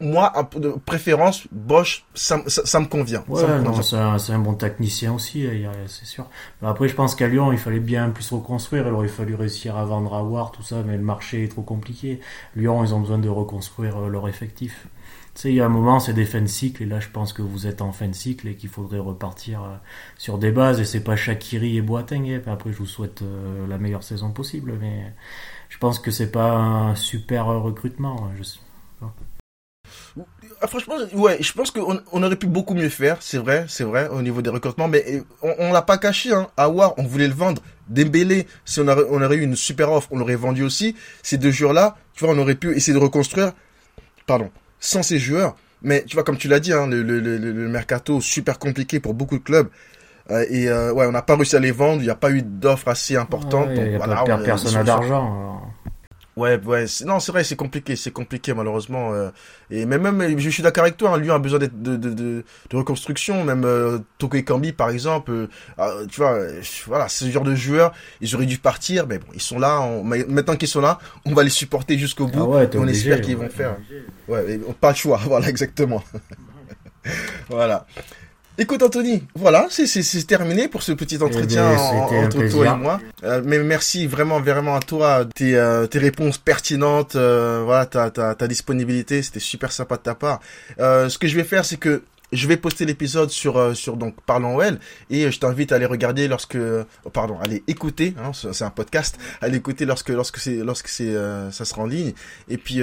moi, 0.01 0.31
de 0.55 0.69
préférence, 0.85 1.47
Bosch, 1.51 2.05
ça, 2.13 2.41
ça, 2.47 2.79
me 2.79 2.85
convient. 2.85 3.23
Ouais, 3.27 3.41
c'est 3.81 4.31
un, 4.33 4.39
bon 4.39 4.53
technicien 4.53 5.13
aussi, 5.13 5.45
c'est 5.87 6.05
sûr. 6.05 6.25
Mais 6.61 6.69
après, 6.69 6.87
je 6.87 6.95
pense 6.95 7.15
qu'à 7.15 7.27
Lyon, 7.27 7.51
il 7.51 7.57
fallait 7.57 7.79
bien 7.79 8.09
plus 8.09 8.31
reconstruire. 8.31 8.87
Il 8.87 8.93
aurait 8.93 9.07
fallu 9.09 9.35
réussir 9.35 9.75
à 9.75 9.85
vendre 9.85 10.13
à 10.13 10.23
War, 10.23 10.51
tout 10.51 10.63
ça, 10.63 10.83
mais 10.85 10.95
le 10.95 11.03
marché 11.03 11.43
est 11.43 11.49
trop 11.49 11.61
compliqué. 11.61 12.21
Lyon, 12.55 12.83
ils 12.83 12.93
ont 12.93 12.99
besoin 12.99 13.17
de 13.17 13.29
reconstruire 13.29 13.97
euh, 13.97 14.07
leur 14.09 14.27
effectif. 14.27 14.87
Tu 15.35 15.41
sais, 15.41 15.49
il 15.49 15.55
y 15.55 15.61
a 15.61 15.65
un 15.65 15.69
moment, 15.69 15.99
c'est 15.99 16.13
des 16.13 16.25
fins 16.25 16.41
de 16.41 16.47
cycle, 16.47 16.83
et 16.83 16.85
là, 16.85 16.99
je 16.99 17.09
pense 17.09 17.33
que 17.33 17.41
vous 17.41 17.67
êtes 17.67 17.81
en 17.81 17.91
fin 17.91 18.07
de 18.07 18.15
cycle 18.15 18.47
et 18.47 18.55
qu'il 18.55 18.69
faudrait 18.69 18.99
repartir 18.99 19.63
euh, 19.63 19.75
sur 20.17 20.37
des 20.37 20.51
bases. 20.51 20.79
Et 20.79 20.85
c'est 20.85 21.03
pas 21.03 21.15
Shakiri 21.15 21.77
et 21.77 21.81
Boateng. 21.81 22.29
Hein. 22.29 22.41
Après, 22.47 22.71
je 22.71 22.77
vous 22.77 22.85
souhaite 22.85 23.21
euh, 23.21 23.67
la 23.67 23.77
meilleure 23.77 24.03
saison 24.03 24.31
possible, 24.31 24.77
mais 24.79 25.13
je 25.69 25.77
pense 25.77 25.99
que 25.99 26.11
c'est 26.11 26.31
pas 26.31 26.53
un 26.53 26.95
super 26.95 27.47
recrutement. 27.47 28.31
Je... 28.37 28.43
Ah, 30.61 30.67
franchement, 30.67 30.95
ouais, 31.13 31.37
je 31.39 31.53
pense 31.53 31.71
qu'on 31.71 32.01
on 32.11 32.23
aurait 32.23 32.35
pu 32.35 32.47
beaucoup 32.47 32.73
mieux 32.73 32.89
faire, 32.89 33.17
c'est 33.21 33.37
vrai, 33.37 33.65
c'est 33.69 33.85
vrai, 33.85 34.09
au 34.09 34.21
niveau 34.21 34.41
des 34.41 34.49
recrutements, 34.49 34.89
mais 34.89 35.23
on, 35.41 35.53
on 35.57 35.71
l'a 35.71 35.81
pas 35.81 35.97
caché, 35.97 36.33
hein. 36.33 36.47
War, 36.57 36.93
on 36.97 37.03
voulait 37.03 37.27
le 37.27 37.33
vendre. 37.33 37.61
Dembélé, 37.87 38.45
si 38.65 38.81
on, 38.81 38.87
on 38.87 39.21
aurait 39.21 39.37
eu 39.37 39.41
une 39.41 39.55
super 39.55 39.91
offre, 39.91 40.09
on 40.11 40.19
l'aurait 40.19 40.35
vendu 40.35 40.63
aussi. 40.63 40.95
Ces 41.23 41.37
deux 41.37 41.51
joueurs-là, 41.51 41.95
tu 42.13 42.25
vois, 42.25 42.33
on 42.33 42.37
aurait 42.37 42.55
pu 42.55 42.75
essayer 42.75 42.93
de 42.93 43.01
reconstruire, 43.01 43.53
pardon, 44.27 44.51
sans 44.79 45.01
ces 45.01 45.17
joueurs. 45.17 45.55
Mais 45.81 46.03
tu 46.03 46.15
vois, 46.15 46.23
comme 46.23 46.37
tu 46.37 46.49
l'as 46.49 46.59
dit, 46.59 46.73
hein, 46.73 46.87
le, 46.87 47.01
le, 47.03 47.19
le, 47.19 47.37
le, 47.37 47.69
mercato 47.69 48.19
super 48.19 48.59
compliqué 48.59 48.99
pour 48.99 49.13
beaucoup 49.13 49.37
de 49.37 49.43
clubs. 49.43 49.69
Euh, 50.29 50.45
et 50.49 50.67
euh, 50.67 50.91
ouais, 50.91 51.05
on 51.05 51.11
n'a 51.11 51.21
pas 51.21 51.35
réussi 51.35 51.55
à 51.55 51.59
les 51.59 51.71
vendre. 51.71 52.01
Il 52.01 52.05
n'y 52.05 52.09
a 52.09 52.15
pas 52.15 52.31
eu 52.31 52.41
d'offres 52.41 52.89
assez 52.89 53.15
importantes. 53.15 53.73
donc, 53.73 53.89
voilà, 53.95 54.23
personne 54.43 54.73
n'a 54.73 54.83
d'argent. 54.83 55.61
Ouais, 56.39 56.57
ouais, 56.65 56.85
non, 57.05 57.19
c'est 57.19 57.33
vrai, 57.33 57.43
c'est 57.43 57.57
compliqué, 57.57 57.97
c'est 57.97 58.11
compliqué 58.11 58.53
malheureusement. 58.53 59.13
Euh, 59.13 59.29
et 59.69 59.85
mais 59.85 59.97
même, 59.97 60.39
je 60.39 60.49
suis 60.49 60.63
d'accord 60.63 60.83
avec 60.83 60.95
toi, 60.95 61.11
hein, 61.11 61.17
lui 61.17 61.29
a 61.29 61.37
besoin 61.37 61.59
de, 61.59 61.65
de, 61.65 61.97
de, 61.97 62.13
de, 62.13 62.43
reconstruction. 62.77 63.43
Même 63.43 63.65
euh, 63.65 63.99
Toko 64.19 64.41
Kambi, 64.41 64.71
par 64.71 64.89
exemple, 64.89 65.31
euh, 65.31 65.47
ah, 65.77 65.91
tu 66.09 66.21
vois, 66.21 66.39
voilà, 66.87 67.09
ce 67.09 67.29
genre 67.29 67.43
de 67.43 67.55
joueurs, 67.55 67.91
ils 68.21 68.33
auraient 68.35 68.45
dû 68.45 68.57
partir, 68.57 69.05
mais 69.05 69.19
bon, 69.19 69.27
ils 69.33 69.41
sont 69.41 69.59
là. 69.59 69.85
maintenant 70.01 70.55
qu'ils 70.55 70.69
sont 70.69 70.79
là, 70.79 70.99
on 71.25 71.33
va 71.33 71.43
les 71.43 71.49
supporter 71.49 71.97
jusqu'au 71.97 72.27
bout. 72.27 72.39
Ah 72.41 72.47
ouais, 72.47 72.69
on 72.77 72.87
espère 72.87 73.19
qu'ils 73.19 73.35
vont 73.35 73.49
faire. 73.49 73.75
Ouais, 74.29 74.61
pas 74.79 74.91
le 74.91 74.95
choix, 74.95 75.17
voilà, 75.25 75.49
exactement. 75.49 76.01
voilà. 77.49 77.85
Écoute 78.61 78.83
Anthony, 78.83 79.23
voilà, 79.35 79.67
c'est 79.69 80.27
terminé 80.27 80.67
pour 80.67 80.83
ce 80.83 80.91
petit 80.91 81.23
entretien 81.23 81.77
eh 81.77 82.17
entre 82.17 82.49
toi 82.49 82.65
et 82.65 82.77
moi. 82.77 82.99
Euh, 83.23 83.41
mais 83.45 83.57
merci 83.59 84.05
vraiment, 84.05 84.41
vraiment 84.41 84.75
à 84.75 84.81
toi, 84.81 85.23
tes, 85.33 85.55
euh, 85.55 85.87
tes 85.87 85.97
réponses 85.97 86.37
pertinentes, 86.37 87.15
euh, 87.15 87.61
voilà, 87.63 87.85
ta, 87.85 88.09
ta, 88.11 88.35
ta 88.35 88.47
disponibilité, 88.49 89.21
c'était 89.21 89.39
super 89.39 89.71
sympa 89.71 89.95
de 89.95 90.01
ta 90.01 90.13
part. 90.13 90.41
ce 90.77 91.17
que 91.17 91.29
je 91.29 91.37
vais 91.37 91.45
faire, 91.45 91.63
c'est 91.63 91.77
que 91.77 92.03
je 92.33 92.47
vais 92.49 92.57
poster 92.57 92.85
l'épisode 92.85 93.29
sur 93.29 93.75
sur 93.77 93.95
donc 93.95 94.13
Parlons 94.25 94.57
OL 94.57 94.77
et 95.09 95.31
je 95.31 95.39
t'invite 95.39 95.71
à 95.71 95.77
aller 95.77 95.85
regarder 95.85 96.27
lorsque 96.27 96.57
oh, 96.57 97.09
pardon, 97.09 97.39
aller 97.39 97.63
écouter, 97.67 98.13
hein, 98.21 98.31
c'est 98.33 98.65
un 98.65 98.69
podcast, 98.71 99.17
à 99.39 99.47
l'écouter 99.47 99.85
lorsque 99.85 100.09
lorsque 100.09 100.37
c'est 100.37 100.57
lorsque 100.57 100.89
c'est 100.89 101.15
ça 101.51 101.63
sera 101.63 101.83
en 101.83 101.87
ligne 101.87 102.11
et 102.49 102.57
puis 102.57 102.81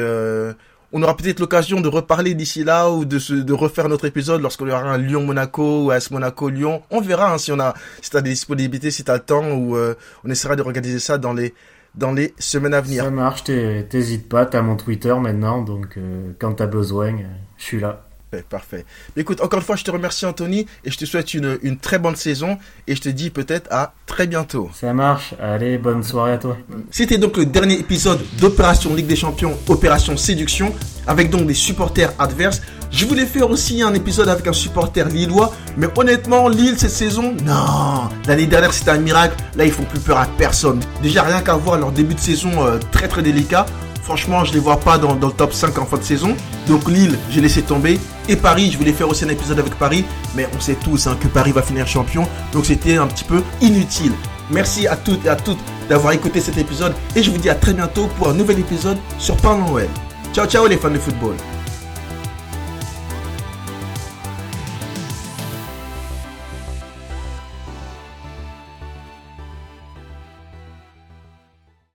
on 0.93 1.03
aura 1.03 1.17
peut-être 1.17 1.41
l'occasion 1.41 1.81
de 1.81 1.89
reparler 1.89 2.35
d'ici 2.35 2.65
là 2.65 2.91
ou 2.91 3.05
de, 3.05 3.19
se, 3.19 3.35
de 3.35 3.53
refaire 3.53 3.89
notre 3.89 4.05
épisode 4.05 4.41
lorsqu'on 4.41 4.67
y 4.67 4.71
aura 4.71 4.83
un 4.83 4.99
Lyon-Monaco 4.99 5.85
ou 5.85 5.91
AS 5.91 6.11
Monaco-Lyon. 6.11 6.83
On 6.91 7.01
verra 7.01 7.33
hein, 7.33 7.39
si 7.39 7.53
on 7.53 7.61
a, 7.61 7.75
si 8.01 8.11
t'as 8.11 8.21
des 8.21 8.31
disponibilités, 8.31 8.91
si 8.91 9.05
t'as 9.05 9.15
le 9.15 9.21
temps 9.21 9.51
ou 9.53 9.77
euh, 9.77 9.95
on 10.25 10.31
essaiera 10.31 10.57
de 10.57 10.63
organiser 10.63 10.99
ça 10.99 11.19
dans 11.19 11.33
les 11.33 11.55
dans 11.95 12.13
les 12.13 12.35
semaines 12.39 12.75
à 12.75 12.83
venir. 12.83 13.05
Ça 13.05 13.11
marche, 13.11 13.45
t'hésites 13.45 14.29
pas, 14.29 14.45
t'as 14.45 14.61
mon 14.61 14.77
Twitter 14.77 15.15
maintenant, 15.15 15.63
donc 15.63 15.97
euh, 15.97 16.33
quand 16.39 16.53
t'as 16.53 16.67
besoin, 16.67 17.17
je 17.57 17.65
suis 17.65 17.81
là 17.81 18.06
parfait. 18.49 18.85
écoute, 19.17 19.41
encore 19.41 19.61
une 19.61 19.65
fois, 19.65 19.77
je 19.77 19.85
te 19.85 19.91
remercie 19.91 20.27
Anthony 20.27 20.67
et 20.85 20.91
je 20.91 20.99
te 20.99 21.05
souhaite 21.05 21.35
une, 21.35 21.59
une 21.63 21.79
très 21.79 21.99
bonne 21.99 22.17
saison 22.17 22.59
et 22.87 22.95
je 22.95 23.01
te 23.01 23.09
dis 23.09 23.31
peut-être 23.31 23.73
à 23.73 23.95
très 24.07 24.27
bientôt. 24.27 24.71
Ça 24.75 24.93
marche. 24.93 25.35
Allez, 25.41 25.79
bonne 25.79 26.03
soirée 26.03 26.33
à 26.33 26.39
toi. 26.39 26.57
C'était 26.91 27.19
donc 27.19 27.37
le 27.37 27.47
dernier 27.47 27.75
épisode 27.75 28.21
d'Opération 28.41 28.95
Ligue 28.95 29.07
des 29.07 29.17
Champions, 29.17 29.57
Opération 29.69 30.17
Séduction, 30.17 30.75
avec 31.07 31.31
donc 31.31 31.47
des 31.47 31.55
supporters 31.55 32.13
adverses. 32.19 32.63
Je 32.91 33.05
voulais 33.05 33.27
faire 33.27 33.51
aussi 33.51 33.83
un 33.83 33.95
épisode 33.95 34.29
avec 34.29 34.47
un 34.47 34.53
supporter 34.53 35.09
lillois, 35.09 35.53
mais 35.77 35.89
honnêtement, 35.97 36.49
Lille 36.49 36.79
cette 36.79 36.91
saison, 36.91 37.35
non. 37.45 38.09
L'année 38.27 38.47
dernière 38.47 38.73
c'était 38.73 38.93
un 38.93 38.99
miracle, 38.99 39.37
là 39.57 39.65
ils 39.65 39.73
font 39.73 39.85
plus 39.85 40.01
peur 40.01 40.19
à 40.19 40.27
personne. 40.39 40.81
Déjà 41.03 41.23
rien 41.23 41.43
qu'à 41.43 41.55
voir 41.55 41.79
leur 41.79 41.93
début 41.93 42.15
de 42.15 42.21
saison 42.21 42.65
euh, 42.65 42.79
très 42.93 43.09
très 43.09 43.23
délicat. 43.23 43.67
Franchement, 44.07 44.45
je 44.45 44.53
les 44.53 44.61
vois 44.61 44.79
pas 44.79 44.99
dans, 44.99 45.17
dans, 45.17 45.27
le 45.27 45.33
top 45.33 45.53
5 45.53 45.77
en 45.79 45.85
fin 45.85 45.97
de 45.97 46.05
saison. 46.05 46.37
Donc 46.69 46.89
Lille, 46.89 47.19
j'ai 47.29 47.41
laissé 47.41 47.63
tomber. 47.63 47.99
Et 48.29 48.37
Paris, 48.37 48.71
je 48.71 48.79
voulais 48.79 48.93
faire 48.93 49.09
aussi 49.09 49.25
un 49.25 49.29
épisode 49.31 49.59
avec 49.59 49.75
Paris, 49.75 50.05
mais 50.37 50.47
on 50.57 50.61
sait 50.61 50.77
tous 50.77 51.09
hein, 51.09 51.17
que 51.21 51.27
Paris 51.27 51.51
va 51.51 51.61
finir 51.61 51.89
champion. 51.89 52.25
Donc 52.53 52.67
c'était 52.67 52.99
un 52.99 53.09
petit 53.09 53.25
peu 53.25 53.43
inutile. 53.61 54.13
Merci 54.49 54.87
à 54.87 54.95
toutes 54.95 55.27
et 55.27 55.29
à 55.29 55.35
toutes 55.35 55.59
d'avoir 55.89 56.13
écouté 56.13 56.41
cet 56.41 56.57
épisode. 56.57 56.95
Et 57.17 57.23
je 57.25 57.33
vous 57.33 57.39
dis 57.39 57.51
à 57.51 57.57
très 57.57 57.73
bientôt 57.73 58.07
pour 58.17 58.29
un 58.29 58.35
nouvel 58.35 58.61
épisode 58.61 58.99
sur 59.19 59.37
Parlons 59.39 59.71
Noël. 59.71 59.89
Ciao 60.33 60.47
ciao 60.47 60.69
les 60.69 60.77
fans 60.77 60.91
de 60.91 60.99
football. 61.01 61.35